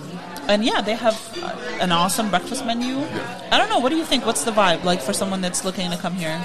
[0.49, 2.99] and yeah, they have uh, an awesome breakfast menu.
[3.51, 3.79] I don't know.
[3.79, 4.25] What do you think?
[4.27, 6.41] What's the vibe like for someone that's looking to come here?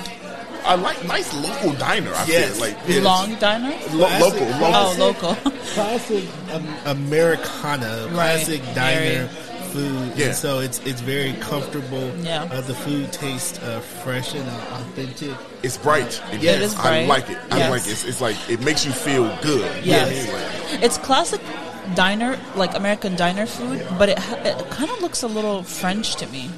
[0.64, 2.12] I like nice local diner.
[2.14, 2.52] I Yes.
[2.54, 3.76] feel like yeah, Long diner?
[3.94, 5.00] lo- local, Classic.
[5.00, 5.30] local.
[5.30, 5.52] Oh, local.
[5.74, 6.24] classic
[6.54, 8.14] um, Americana, Right.
[8.14, 9.16] classic Very.
[9.16, 9.28] diner
[9.72, 10.12] food.
[10.16, 10.26] Yeah.
[10.28, 12.12] And so it's it's very comfortable.
[12.18, 12.44] Yeah.
[12.52, 15.36] Uh, the food tastes uh, fresh and uh, authentic.
[15.64, 16.22] It's bright.
[16.32, 17.04] It, Yeah, it is bright.
[17.04, 17.38] I like it.
[17.50, 17.92] I like it.
[17.92, 19.66] It's, it's like it makes you feel good.
[19.84, 20.28] Yes.
[20.28, 20.80] Yeah.
[20.86, 21.42] It's classic
[21.96, 26.28] diner, like American diner food, but it, it kind of looks a little French to
[26.28, 26.50] me.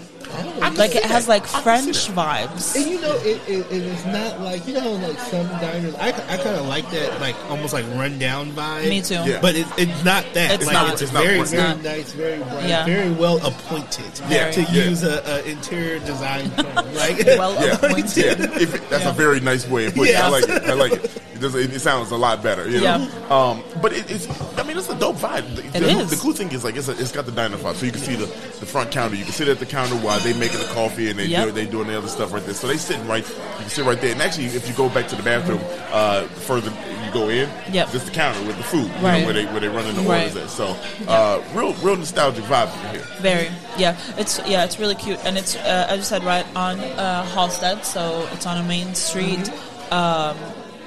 [0.75, 2.75] Like it has like French vibes.
[2.75, 5.93] And you know, it, it, it is not like you know, like some diners.
[5.95, 8.89] I, I kind of like that, like almost like rundown vibe.
[8.89, 9.15] Me too.
[9.15, 9.39] Yeah.
[9.41, 10.51] But it, it's not that.
[10.55, 10.93] It's like, not.
[10.93, 11.49] It's, It's not very, bright.
[11.49, 11.83] very not.
[11.83, 12.85] nice, very bright, Yeah.
[12.85, 14.19] very well appointed.
[14.29, 14.71] Yeah, To yeah.
[14.89, 18.39] use a, a interior design term, like Well Yeah, appointed.
[18.39, 18.59] yeah.
[18.61, 20.17] If it, that's a very nice way of putting it.
[20.17, 20.29] I Yeah.
[20.29, 20.63] like it.
[20.63, 21.21] I like it.
[21.35, 22.69] It, it, it sounds a lot better.
[22.69, 22.83] You know?
[22.83, 23.27] Yeah.
[23.29, 24.27] Um, but it, it's.
[24.57, 25.55] I mean, it's a dope vibe.
[25.57, 26.09] The, It the, is.
[26.09, 27.99] the cool thing is like it's, a, it's got the diner vibe, so you can
[28.01, 29.15] see the, the front counter.
[29.17, 31.45] You can sit at the counter while they making the coffee and they Yep.
[31.45, 32.53] do they doing the other stuff right there.
[32.53, 33.27] So they sitting right.
[33.27, 34.11] You can sit right there.
[34.11, 35.59] And actually, if you go back to the bathroom
[35.91, 36.69] uh, further,
[37.05, 37.49] you go in.
[37.71, 37.91] Yep.
[37.91, 38.87] Just the counter with the food.
[38.87, 39.19] You Right.
[39.19, 40.27] know, where they where they running the Right.
[40.27, 40.49] orders at.
[40.49, 40.75] So
[41.07, 43.01] uh, real real nostalgic vibe here.
[43.19, 43.95] Very, yeah.
[44.17, 47.83] It's yeah, it's really cute, and it's uh, as you said, right on uh, Halsted,
[47.83, 49.51] so it's on a main street.
[49.91, 50.35] Um,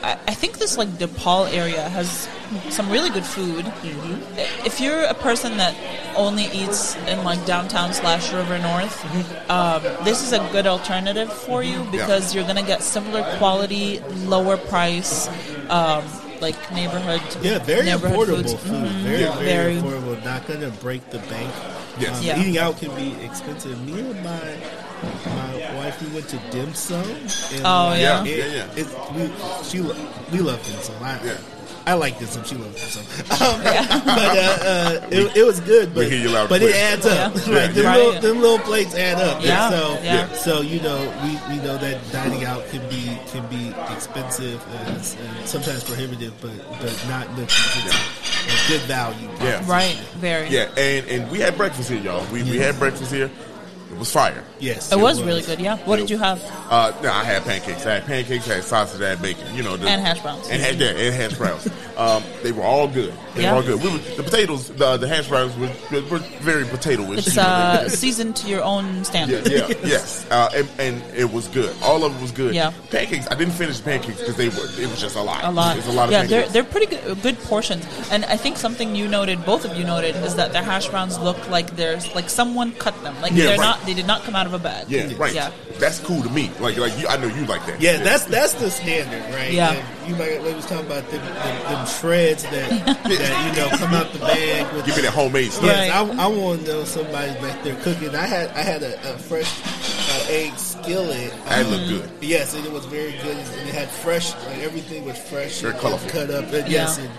[0.03, 2.29] I, I think this like DePaul area has
[2.71, 3.65] some really good food.
[4.65, 5.75] If you're a person that
[6.17, 11.63] only eats in like downtown slash River North, um, this is a good alternative for
[11.63, 15.29] you because you're gonna get similar quality, lower price,
[15.71, 16.05] um,
[16.41, 17.23] like neighborhood.
[17.43, 18.55] Yeah, very neighborhood affordable foods.
[18.55, 18.73] food.
[18.91, 19.03] Mhm.
[19.03, 19.35] Very, Yeah.
[19.37, 19.77] very, Very.
[19.77, 20.25] affordable.
[20.25, 21.51] Not going to break the bank.
[21.99, 22.19] Yes.
[22.19, 22.41] Um, Yeah.
[22.41, 23.81] Eating out can be expensive.
[23.87, 24.39] Me and my
[25.03, 27.03] my wife, we went to dim sum.
[27.05, 28.25] And Oh, like, yeah?
[28.25, 28.69] it- Yeah, yeah.
[28.77, 29.97] It's, we, she, lo-
[30.33, 30.97] we love dim sum.
[31.03, 31.37] I, Yeah.
[31.89, 32.43] I like dim sum.
[32.45, 33.05] She loves dim sum.
[33.47, 35.95] Um, but uh, uh, it, it was good.
[35.95, 37.35] But, hear you loud but it adds up.
[37.47, 37.55] Yeah.
[37.55, 37.97] like, them, Right.
[37.99, 39.43] little, them little plates add up.
[39.45, 40.33] Yeah, So, yeah.
[40.33, 44.97] so you know, we, we know that dining out can be can be expensive and,
[44.97, 47.85] and sometimes prohibitive, but but not Nookies.
[47.85, 49.29] It's a, a good value.
[49.41, 49.63] Yeah.
[49.71, 50.49] Right, very.
[50.49, 52.25] Yeah, and, and we had breakfast here, y'all.
[52.33, 53.31] We, we had breakfast here.
[53.93, 54.43] It was fire.
[54.59, 55.61] Yes, It was really good.
[55.61, 55.77] Yeah.
[55.85, 56.43] What did you have?
[56.71, 57.85] Uh, no, I had pancakes.
[57.87, 59.55] I had pancakes, I had sausage, I had bacon.
[59.55, 60.49] You know, the, And hash browns.
[60.49, 61.69] and had yeah, and hash browns.
[61.99, 63.13] um, they were all good.
[63.35, 63.51] They Yeah.
[63.53, 63.83] were all good.
[63.83, 65.69] We were, the potatoes, the, the hash browns were,
[66.11, 67.19] were very potatoish.
[67.19, 69.51] It's you know, uh, seasoned to your own yeah, standard.
[69.51, 71.75] yeah, yes, uh, and, and it was good.
[71.83, 72.55] All of it was good.
[72.55, 72.73] Yeah.
[72.91, 73.27] pancakes.
[73.31, 74.67] I didn't finish pancakes because they were.
[74.83, 75.45] It was just a lot.
[75.45, 75.77] A lot.
[75.77, 77.85] It's a lot of yeah, they're they're pretty good, good portions.
[78.11, 81.19] And I think something you noted, both of you noted, is that the hash browns
[81.19, 83.15] look like there's like someone cut them.
[83.21, 83.79] Like Yeah, they're right.
[83.79, 83.85] not.
[83.87, 84.87] They did not come out of a bag.
[84.89, 85.35] yeah, right.
[85.35, 85.51] Yeah.
[85.79, 86.51] That's cool to me.
[86.61, 87.81] Like, like you, I know you like that.
[87.81, 89.53] Yeah, that's that's the standard, right?
[89.53, 89.73] Yeah.
[89.73, 93.69] And you might we was talking about them, them, them shreds that that you know
[93.77, 94.87] come out the bag with.
[94.87, 95.65] Give me that homemade stuff.
[95.67, 96.19] Yes, Right.
[96.19, 98.15] I, I want to know somebody back there cooking.
[98.15, 101.33] I had I had a, a fresh uh, egg skillet.
[101.47, 102.11] That Um, looked good.
[102.23, 103.37] Yes, and it was very good.
[103.37, 106.11] And it had fresh, like everything was fresh, Very and colorful.
[106.11, 106.53] cut up.
[106.53, 107.11] And yes, and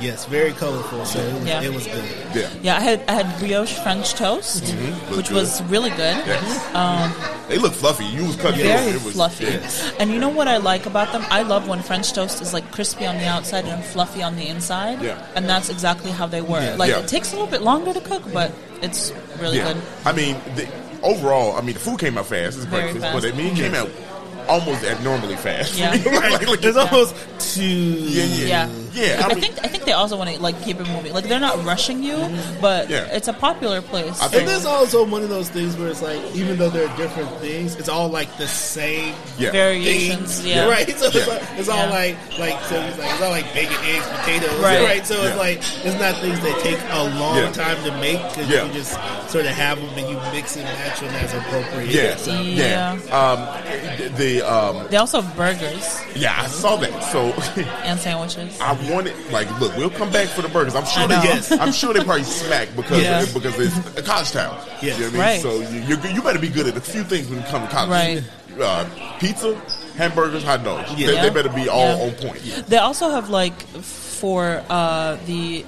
[0.00, 1.04] yes, very colorful.
[1.04, 1.62] So it was, Yeah.
[1.62, 2.04] it was good.
[2.34, 2.50] Yeah.
[2.62, 4.92] Yeah, I had I had brioche French toast, mm-hmm.
[5.06, 5.34] Looked which good.
[5.36, 6.16] was really good.
[6.26, 6.74] Yes.
[6.74, 7.12] Um,
[7.48, 8.04] they look fluffy.
[8.04, 8.96] You was cutting Very it.
[8.96, 9.44] It was, fluffy.
[9.44, 9.70] yeah.
[10.00, 11.24] And you know what I like about them?
[11.30, 14.46] I love when French toast is like crispy on the outside and fluffy on the
[14.48, 15.00] inside.
[15.02, 15.24] Yeah.
[15.34, 16.76] And that's exactly how they were.
[16.76, 16.98] Like Yeah.
[17.00, 19.72] it takes a little bit longer to cook, but it's really Yeah.
[19.74, 19.82] good.
[20.04, 20.68] I mean, the,
[21.02, 22.56] overall, I mean, the food came out fast.
[22.56, 23.22] It's Very breakfast, fast.
[23.22, 23.90] but I mean, it came out
[24.48, 25.74] almost abnormally fast.
[25.78, 25.90] Yeah.
[25.90, 27.62] like, like, like, It's almost too.
[27.64, 28.68] yeah, yeah, Yeah.
[28.96, 29.20] Yeah.
[29.22, 31.12] I, I, mean, think I think they also want to like keep it moving.
[31.12, 32.16] Like they're not rushing you,
[32.60, 33.06] but Yeah.
[33.12, 34.20] it's a popular place.
[34.20, 36.94] I think And there's also one of those things where it's like, even though they're
[36.96, 39.50] different things, it's all like the same yeah.
[39.52, 40.40] variations.
[40.40, 40.68] things, Yeah.
[40.68, 40.86] right?
[40.96, 44.06] So it's, like, it's all like like so it's like it's all like bacon, eggs,
[44.08, 44.82] potatoes, Right.
[44.82, 45.06] right?
[45.06, 45.28] So Yeah.
[45.28, 47.52] it's like it's not things that take a long Yeah.
[47.52, 48.64] time to make because Yeah.
[48.64, 48.92] you just
[49.30, 51.90] sort of have them and you mix and match them as appropriate.
[51.90, 52.92] Yeah, So, yeah.
[53.12, 57.02] Um, the um, They also have burgers yeah, I saw that.
[57.12, 57.32] So
[57.84, 58.58] and sandwiches.
[58.60, 60.74] I wanted, like, look, we'll come back for the burgers.
[60.74, 61.14] I'm sure they.
[61.14, 61.50] Yes.
[61.52, 63.24] I'm sure they probably smack because Yeah.
[63.32, 64.58] because it's a college town.
[64.82, 64.82] Yes.
[64.82, 65.20] You know what I mean?
[65.20, 65.40] Right.
[65.42, 67.68] So you you you better be good at a few things when you come to
[67.72, 67.90] college.
[67.90, 68.22] Right.
[68.60, 69.54] Uh, pizza,
[69.96, 70.90] hamburgers, hot dogs.
[70.96, 71.08] Yeah.
[71.08, 72.04] They, they better be all Yeah.
[72.06, 72.42] on point.
[72.68, 75.64] They also have like for uh, the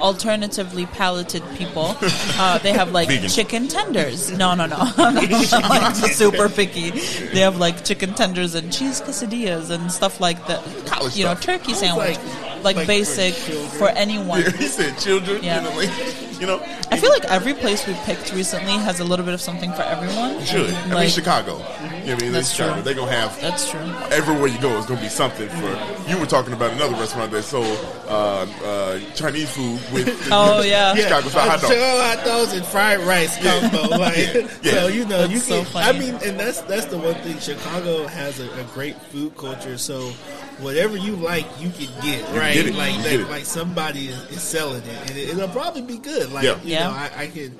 [0.00, 1.96] alternatively palated people.
[2.38, 3.28] Uh, they have like Vegan.
[3.28, 4.30] chicken tenders.
[4.30, 4.76] No, no, no.
[4.96, 6.90] Like super picky.
[6.90, 10.62] They have like chicken tenders and cheese quesadillas and stuff like that.
[10.86, 11.44] College you know, stuff.
[11.44, 13.68] turkey sandwich, like- like, like basic children.
[13.78, 14.40] for anyone.
[14.42, 15.42] Yeah, he said children.
[15.42, 15.62] Yeah.
[15.62, 16.60] You know, like, you know.
[16.90, 19.82] I feel like every place we picked recently has a little bit of something for
[19.82, 20.38] everyone.
[20.40, 20.70] You should.
[20.74, 21.56] I mean, Like, Chicago.
[22.04, 22.32] You know I mean?
[22.32, 22.74] That's Chicago.
[22.74, 22.82] true.
[22.82, 23.80] They're gonna have That's true.
[24.10, 24.76] everywhere you go.
[24.78, 26.08] It's gonna be something for.
[26.10, 27.66] You were talking about another restaurant that sold
[28.06, 30.94] uh, uh, Chinese food with Oh, yeah.
[30.94, 31.74] Chicago style hot dogs.
[31.76, 33.96] Hot dogs and fried rice combo.
[33.98, 34.72] Like, Yeah.
[34.72, 35.72] So you know, you That's so can.
[35.72, 35.86] funny.
[35.88, 37.38] I mean, and that's that's the one thing.
[37.38, 39.76] Chicago has a, a great food culture.
[39.78, 40.12] So
[40.58, 42.54] whatever you like, you can get right.
[42.54, 42.74] get it.
[42.74, 43.28] Like You like, it.
[43.30, 46.32] like somebody is, is selling it, and it, it'll probably be good.
[46.32, 46.56] Like Yeah.
[46.62, 46.84] you Yeah.
[46.88, 47.56] know, I, I can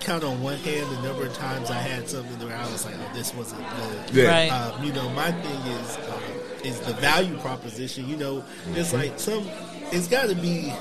[0.00, 2.94] count on one hand the number of times I had something where I was like,
[2.98, 4.28] "Oh, this wasn't good." Yeah.
[4.28, 4.48] Right.
[4.50, 6.20] Um, you know, my thing is uh,
[6.64, 8.06] is the value proposition.
[8.08, 8.96] You know, it's Mm-hmm.
[8.98, 9.48] like some.
[9.92, 10.72] It's got to be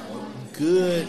[0.53, 1.07] good,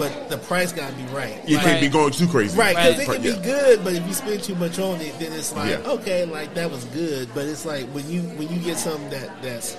[0.00, 1.46] but the price got to be right.
[1.46, 2.58] You Like- can't be going too crazy.
[2.58, 3.18] Right, because Right.
[3.18, 5.70] it can be good, but if you spend too much on it, then it's like
[5.70, 5.90] Yeah.
[5.92, 9.28] okay, like that was good, but it's like when you when you get something that
[9.42, 9.76] that's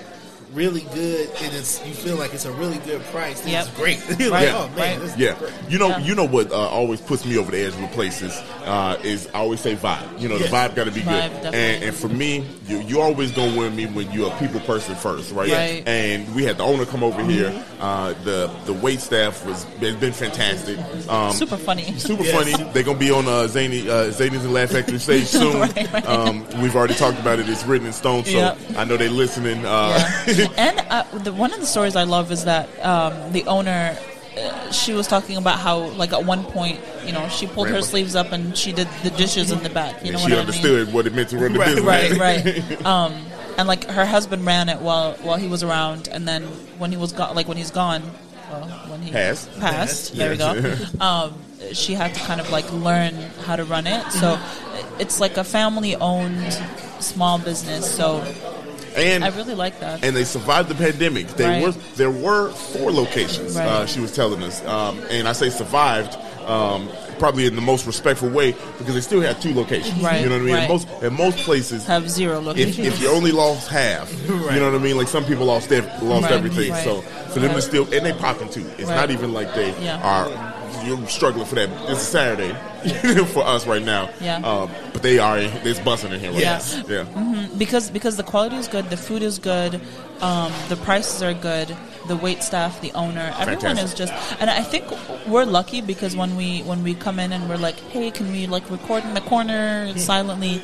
[0.54, 3.66] really good and it's you feel like it's a really good price, then Yep.
[3.68, 3.98] it's great.
[4.30, 4.56] Like, Yeah.
[4.58, 5.00] oh man, Right.
[5.00, 5.52] this is Yeah, great.
[5.68, 5.98] you know, Yeah.
[6.00, 9.38] you know what uh, always puts me over the edge with places uh, is I
[9.38, 10.20] always say vibe.
[10.20, 10.50] You know, Yes.
[10.50, 11.54] the vibe got to be Vibe, good.
[11.54, 14.94] And, and for me, you you always gonna win me when you're a people person
[14.94, 15.50] first, right?
[15.50, 15.82] Right.
[15.88, 17.50] And we had the owner come over here.
[17.50, 17.82] Mm-hmm.
[17.82, 20.78] Uh, the the wait staff was has been fantastic.
[21.08, 21.94] Um, Super funny.
[21.98, 22.32] Super Yes.
[22.52, 22.70] funny.
[22.72, 25.58] They're gonna be on uh, Zany uh, Zanies and Laugh Factory stage soon.
[25.60, 26.06] Right, right.
[26.06, 27.48] Um, we've already talked about it.
[27.48, 28.58] It's written in stone, so Yep.
[28.76, 29.64] I know they're listening.
[29.64, 30.41] Uh, Yeah.
[30.56, 33.96] and uh, the, one of the stories I love is that um, the owner,
[34.38, 37.82] uh, she was talking about how, like, at one point, you know, she pulled her
[37.82, 40.02] sleeves up and she did the dishes in the back.
[40.04, 40.40] You and know she what I mean?
[40.40, 42.18] understood what it meant to run the Right, business.
[42.18, 42.44] Right,
[42.80, 42.86] right.
[42.86, 43.14] Um,
[43.58, 46.44] and like her husband ran it while while he was around, and then
[46.78, 48.02] when he was gone, like when he's gone,
[48.50, 49.50] well, when he Passed.
[49.60, 50.54] passed, Passed, there yes.
[50.56, 51.04] we go.
[51.04, 51.34] Um,
[51.74, 53.14] she had to kind of like learn
[53.44, 54.10] how to run it.
[54.12, 54.40] So
[54.98, 56.52] it's like a family owned
[57.00, 57.94] small business.
[57.94, 58.24] So
[58.96, 60.04] And I really like that.
[60.04, 61.28] and they survived the pandemic.
[61.28, 61.62] They Right.
[61.62, 63.56] were there were four locations.
[63.56, 63.66] Right.
[63.66, 66.16] Uh, she was telling us, um, and I say survived.
[66.46, 66.88] Um,
[67.20, 70.02] probably in the most respectful way because they still had two locations.
[70.02, 70.54] Right, You know what I mean?
[70.56, 70.62] right.
[70.64, 72.84] In most in most places, have zero locations.
[72.84, 74.96] if you only lost half, you know what I mean?
[74.96, 76.72] Like some people lost ev- lost Right, everything.
[76.72, 76.82] right.
[76.82, 78.66] So for them to still and they popping too.
[78.76, 78.96] It's Right.
[78.96, 80.00] not even like they Yeah.
[80.02, 80.28] are.
[80.84, 81.68] You're struggling for that.
[81.90, 82.52] It's a Saturday
[83.32, 84.10] for us right now.
[84.20, 84.36] Yeah.
[84.38, 85.38] Um, but they are.
[85.38, 86.30] It's busting in here.
[86.32, 86.76] Right Yes.
[86.88, 87.06] now.
[87.06, 87.48] Yeah.
[87.56, 89.80] because because the quality is good, the food is good,
[90.20, 91.76] um, the prices are good.
[92.08, 93.84] the wait staff, the owner, everyone Fantastic.
[93.84, 94.12] is just.
[94.40, 94.84] And I think
[95.28, 98.48] we're lucky because when we when we come in and we're like, hey, can we
[98.48, 100.60] like record in the corner silently?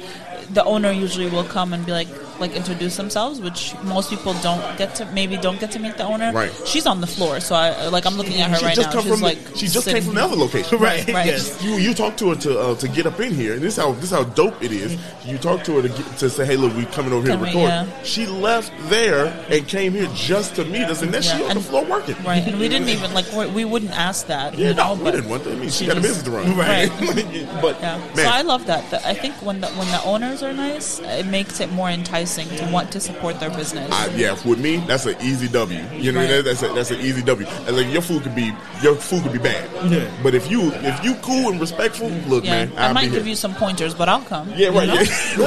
[0.52, 2.08] The owner usually will come and be like
[2.40, 6.04] like introduce themselves, which most people don't get to maybe don't get to meet the
[6.04, 6.30] owner.
[6.32, 6.52] Right.
[6.66, 8.92] She's on the floor, so I like I'm looking at her she right just now.
[8.92, 10.78] come She's from like she just came from another location.
[10.88, 11.06] Right.
[11.08, 11.26] Right.
[11.26, 11.60] Yes.
[11.64, 13.92] You you talk to her to uh, to get up in here, and this how
[13.92, 14.96] this how dope it is.
[15.26, 17.42] You talk to her to get, to say, "Hey, look, we coming over here to
[17.44, 18.02] record." yeah.
[18.04, 21.50] She left there and came here just to meet us, and then she Yeah, on
[21.50, 22.14] and- the floor working.
[22.24, 24.54] Right, and we didn't even like we wouldn't ask that.
[24.56, 25.52] Yeah, you know, no, we didn't want that.
[25.54, 26.56] I mean, she, she got a business to run.
[26.56, 26.88] Right.
[27.60, 27.98] but Yeah.
[27.98, 28.88] man, So I love that.
[28.92, 32.48] That- I think when the when the owners are nice, it makes it more enticing
[32.56, 33.90] to want to support their business.
[33.90, 35.78] I, yeah, with me, that's an easy W.
[35.94, 36.28] You know, Right.
[36.28, 37.46] that, that's a, that's an easy W.
[37.66, 38.52] And like your food could be
[38.82, 40.10] your food could be bad, Yeah.
[40.22, 43.10] but if you if you cool and respectful, look, yeah, man, I I'll might be
[43.12, 43.30] give here.
[43.30, 44.52] you some pointers, but I'll come.
[44.54, 44.88] Yeah, right.
[44.88, 45.00] you know?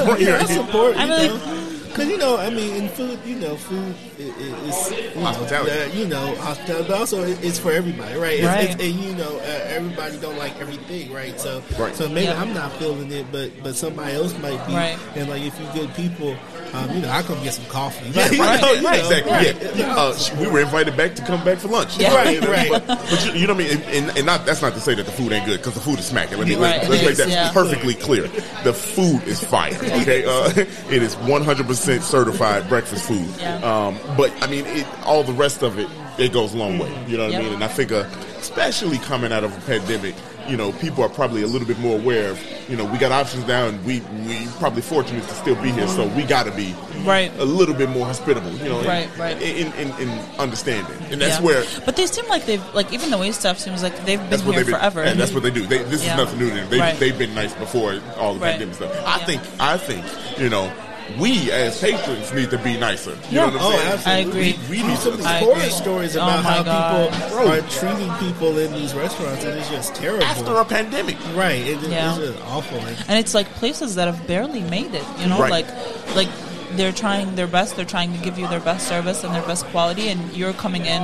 [0.03, 0.19] Yeah, right.
[0.19, 0.47] Yeah, right.
[0.49, 0.97] support.
[0.97, 1.60] I You really- know,
[1.91, 5.25] because you know, I mean, in food, you know, food i- i- is you know,
[5.25, 5.71] Hospitality.
[5.71, 8.33] uh, you know, hospitality, but also it's for everybody, right?
[8.39, 8.63] It's, Right.
[8.71, 11.39] It's, and you know, uh, everybody don't like everything, right?
[11.39, 11.95] So, Right.
[11.95, 12.41] so maybe Yeah.
[12.41, 14.73] I'm not feeling it, but but somebody else might be.
[14.73, 14.97] Right.
[15.15, 16.35] And like, if you good people,
[16.73, 18.09] um, you know, I come get some coffee.
[18.17, 19.31] Right, You right, you know, exactly.
[19.31, 19.75] right.
[19.75, 21.97] Yeah, uh, we were invited back to come back for lunch.
[21.97, 22.15] Yeah.
[22.15, 22.69] Right, You know, right.
[22.71, 23.77] But, but you, you know what I mean.
[23.77, 25.81] And, and, and not that's not to say that the food ain't good because the
[25.81, 26.37] food is smacking.
[26.37, 27.51] Let me Right, let, it let's make that yeah.
[27.51, 28.27] perfectly clear.
[28.63, 29.75] The food is fire.
[30.01, 30.49] Okay, uh,
[30.89, 33.27] it is 100 percent certified breakfast food.
[33.39, 33.55] Yeah.
[33.57, 36.89] Um, but I mean, it, all the rest of it, it goes a long way.
[37.07, 37.53] You know what I mean?
[37.53, 38.05] And I think, uh,
[38.39, 40.15] especially coming out of a pandemic.
[40.47, 42.43] You know, people are probably a little bit more aware of.
[42.67, 45.87] You know, we got options now, and we we probably fortunate to still be here.
[45.87, 46.73] So we got to be
[47.05, 47.31] Right.
[47.37, 49.39] a little bit more hospitable, you know, in- Right, right.
[49.41, 50.09] in, in, in
[50.39, 51.45] understanding, and that's Yeah.
[51.45, 54.39] where But they seem like they've like even the wait staff seems like they've been
[54.41, 55.03] here they've been, forever.
[55.03, 55.65] and that's what they do.
[55.67, 56.13] They, this Yeah.
[56.13, 56.69] is nothing new to them.
[56.71, 56.99] They, Right.
[56.99, 58.51] They've been nice before all the Right.
[58.51, 58.91] pandemic stuff.
[59.05, 59.25] I Yeah.
[59.25, 60.05] think, I think,
[60.39, 60.71] you know,
[61.19, 63.11] we as patrons need to be nicer.
[63.11, 63.45] You Yeah.
[63.49, 63.91] know what I'm Oh, saying?
[63.93, 64.11] absolutely.
[64.11, 64.59] I agree.
[64.69, 67.11] We, we need Some of these horror stories Oh about my how God.
[67.13, 67.47] people Bro.
[67.51, 70.23] are treating people in these restaurants, and it's just terrible.
[70.25, 72.09] After a pandemic, right, it, Yeah.
[72.15, 72.77] it's just awful.
[72.79, 75.03] And and it's like places that have barely made it.
[75.19, 75.51] You know, Right.
[75.51, 75.67] like
[76.15, 76.29] like
[76.75, 77.75] they're trying their best.
[77.75, 80.85] They're trying to give you their best service and their best quality, and you're coming
[80.85, 81.01] in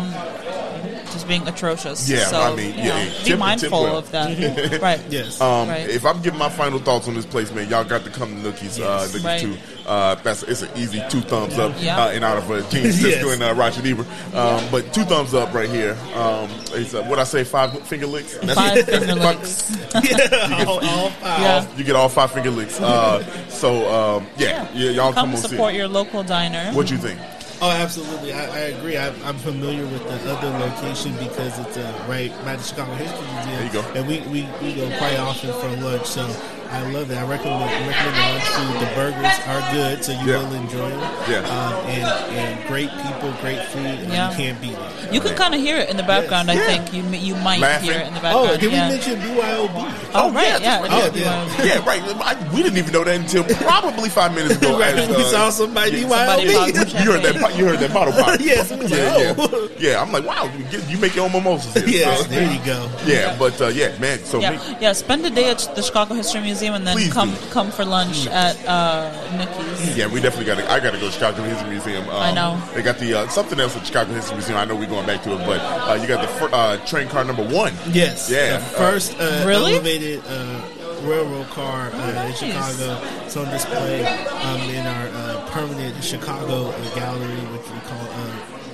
[1.18, 2.07] just being atrocious.
[2.09, 3.97] Yeah, so, I mean, you yeah, know, tip- be tip mindful well.
[3.97, 4.82] of that.
[4.82, 5.01] right.
[5.09, 5.41] Yes.
[5.41, 5.89] Um, Right.
[5.89, 8.51] If I'm giving my final thoughts on this place, man, y'all got to come to
[8.51, 8.80] Nookie's.
[8.80, 9.41] Uh, Nookie's Right.
[9.41, 9.57] too.
[9.86, 11.74] Uh, that's it's an easy two thumbs up.
[11.80, 11.97] Yeah.
[12.03, 13.34] Uh, and out of uh, Gene Cisco Yes.
[13.34, 14.05] and uh, Roger Deaver.
[14.36, 15.97] Um, But two thumbs up right here.
[16.13, 18.38] Um, it's uh, what I say, five finger licks.
[18.38, 19.78] That's- Five finger licks.
[20.03, 21.41] yeah, all, all five.
[21.41, 21.76] Yeah.
[21.78, 22.80] You get all five finger licks.
[22.80, 25.78] Uh, so um, yeah, yeah, y'all come, Come on support see.
[25.78, 26.72] your local diner.
[26.74, 27.20] What do you think?
[27.60, 28.34] Oh, absolutely.
[28.34, 28.97] I, I agree.
[28.97, 33.26] I, I'm familiar with the other location because it's uh, right by the Chicago History
[33.34, 33.55] Museum.
[33.55, 33.82] There you go.
[33.95, 36.05] And we, we, we go quite often for lunch.
[36.05, 36.28] So
[36.72, 37.18] I love that.
[37.24, 38.76] I recommend, recommend the lunch food.
[38.82, 40.43] The burgers are good, so you Yeah.
[40.43, 40.99] will enjoy them.
[41.30, 41.39] Yeah.
[41.47, 42.05] Um, and,
[42.36, 44.30] and great people, great food, and Yeah.
[44.32, 45.13] you can't beat it.
[45.13, 46.49] You can kind of hear it in the background.
[46.49, 46.55] Yeah.
[46.55, 47.89] I think you you might Laughing.
[47.89, 48.36] hear it in the background.
[48.36, 48.61] Oh, background.
[48.61, 48.88] did yeah.
[48.89, 49.93] we mention BYOB?
[50.13, 51.15] Oh, right, yeah, yeah, right.
[51.15, 51.22] is.
[51.22, 52.01] Yeah, Yeah, right.
[52.03, 54.78] I, we didn't even know that until probably five minutes ago.
[54.78, 56.76] Right, as, we uh, saw somebody Somebody BYOB.
[56.76, 57.57] popped you heard that?
[57.57, 58.39] You heard that bottle pop?
[58.47, 59.70] Yes, yeah, like, yeah, oh.
[59.80, 60.01] yeah.
[60.01, 61.88] I'm like, wow, you, get, you make your own mimosas here.
[62.05, 62.89] yes, So, there you go.
[63.05, 64.20] yeah, but uh, yeah, man.
[64.26, 64.91] So Yeah, yeah.
[64.93, 67.38] Spend a day at the Chicago History Museum and then Please come do.
[67.51, 69.95] come for lunch at uh, Nikki's.
[69.97, 70.72] Yeah, we definitely got to.
[70.72, 72.03] I got to go to Chicago History Museum.
[72.10, 72.62] Um, I know.
[72.74, 74.58] they got the uh, something else at Chicago History Museum.
[74.58, 77.08] I know we're going back to it, but uh, you got the fir- uh, train
[77.08, 77.74] car number one.
[77.91, 78.30] Yes.
[78.30, 78.58] Yeah.
[78.58, 79.74] The first uh, Really?
[79.74, 80.62] elevated uh,
[81.03, 82.99] railroad car uh, in Chicago.
[83.26, 88.16] It's on display um, in our uh, permanent Chicago uh, gallery, which we call uh,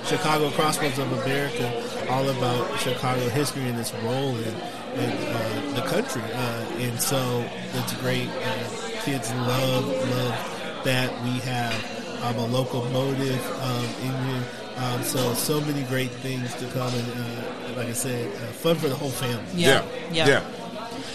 [0.06, 4.54] Chicago Crossroads of America, all about Chicago history and its role in,
[5.00, 6.22] in uh, the country.
[6.22, 7.44] Uh, and so
[7.74, 8.28] it's great.
[8.28, 14.42] Uh, kids love love that we have um, a locomotive um, in
[14.76, 18.76] um, so so many great things to come and uh, like I said, uh, fun
[18.76, 19.44] for the whole family.
[19.54, 20.26] Yeah, yeah.
[20.26, 20.50] yeah.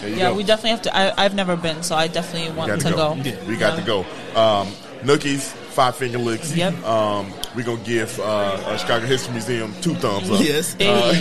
[0.00, 0.34] There you Yeah, go.
[0.34, 0.96] we definitely have to.
[0.96, 3.14] I, I've never been, so I definitely want gotta to go.
[3.14, 3.22] go.
[3.22, 3.44] Yeah.
[3.46, 3.80] We got Yeah.
[3.80, 3.98] to go.
[4.40, 4.68] Um,
[5.02, 5.40] Nookies,
[5.72, 6.54] five finger licks.
[6.54, 6.84] Yep.
[6.84, 10.40] Um, we're gonna give uh, Chicago History Museum two thumbs up.
[10.40, 10.76] Yes.
[10.80, 11.14] Uh,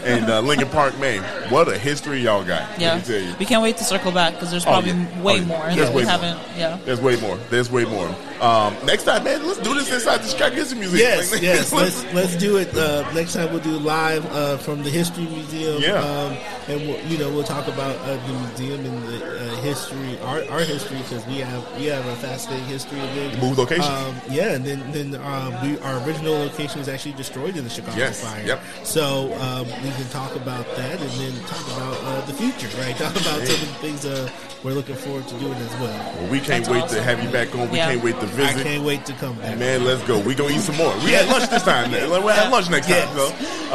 [0.04, 2.68] and uh, Lincoln Park, man, what a history y'all got.
[2.72, 3.34] Let Yeah, me tell you.
[3.38, 5.22] we can't wait to circle back because there's Oh, probably yeah.
[5.22, 5.44] way Oh, yeah.
[5.46, 6.10] more There's that we way more.
[6.10, 6.58] haven't.
[6.58, 6.78] Yeah.
[6.84, 7.36] There's way more.
[7.50, 8.14] There's way more.
[8.40, 10.98] Um, next time, man, let's do this inside the Chicago History Museum.
[10.98, 11.72] Yes, Like, yes.
[11.72, 12.74] Let's let's do it.
[12.76, 15.80] Uh, next time we'll do live uh, from the History Museum.
[15.80, 15.94] Yeah.
[16.02, 16.36] Um,
[16.68, 20.42] and we'll, you know we'll talk about uh, the museum and the uh, history, our,
[20.50, 22.98] our history, because we have we have a fascinating history.
[23.40, 23.84] Move location.
[23.84, 27.70] Um, yeah, and then then um, we, our original location was actually destroyed in the
[27.70, 28.44] Chicago Yes, fire.
[28.44, 28.60] yep.
[28.84, 32.94] So um, we can talk about that and then talk about uh, the future, right?
[33.02, 34.28] Talk about some of the things uh,
[34.64, 36.14] we're looking forward to doing as well.
[36.20, 36.98] Well, we can't That's wait awesome.
[36.98, 37.68] to have you back on.
[37.70, 37.90] We Yeah.
[37.92, 38.62] can't wait to I visit.
[38.62, 39.58] can't wait to come back.
[39.58, 40.18] Man, let's go.
[40.20, 40.94] We gonna eat some more.
[41.04, 41.90] We had lunch this time.
[41.90, 42.08] man.
[42.10, 43.08] We'll have lunch next time.
[43.16, 43.26] So,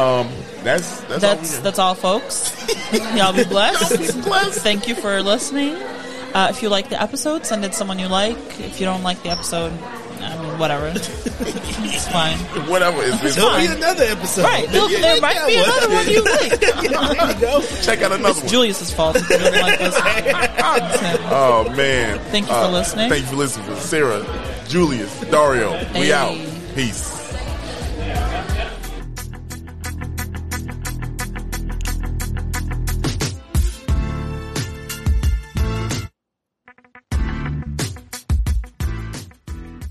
[0.01, 0.29] um,
[0.63, 1.63] that's that's, all we That's got.
[1.63, 2.53] that's all, folks.
[3.15, 4.61] Y'all be blessed.
[4.61, 5.75] Thank you for listening.
[6.33, 8.37] Uh, if you like the episode, send it to someone you like.
[8.59, 9.96] If you don't like the episode, I mean,
[10.57, 10.91] whatever.
[10.95, 12.37] it's fine.
[12.69, 13.01] whatever.
[13.03, 14.43] It's, it's There'll be another episode.
[14.43, 14.67] Right.
[14.69, 16.59] There, You there might that be another one you like.
[16.59, 17.61] there you go.
[17.81, 18.47] check out another one.
[18.49, 19.15] Julius's fault.
[19.15, 19.95] if you didn't like this.
[19.97, 21.17] It's.
[21.29, 22.19] Oh man!
[22.31, 23.09] Thank you for Uh, listening.
[23.09, 23.75] Thank you for listening.
[23.77, 24.23] Sarah,
[24.67, 26.37] Julius, Dario, we out.
[26.75, 27.26] Peace.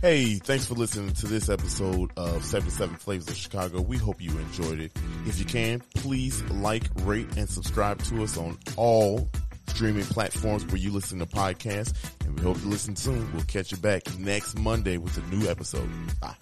[0.07, 3.81] Hey, thanks for listening to this episode of 77 Flavors of Chicago.
[3.81, 4.93] We hope you enjoyed it.
[5.27, 9.29] If you can, please like, rate, and subscribe to us on all
[9.67, 11.93] streaming platforms where you listen to podcasts.
[12.25, 13.33] And we hope to listen soon.
[13.33, 15.91] We'll catch you back next Monday with a new episode.
[16.21, 16.37] Bye.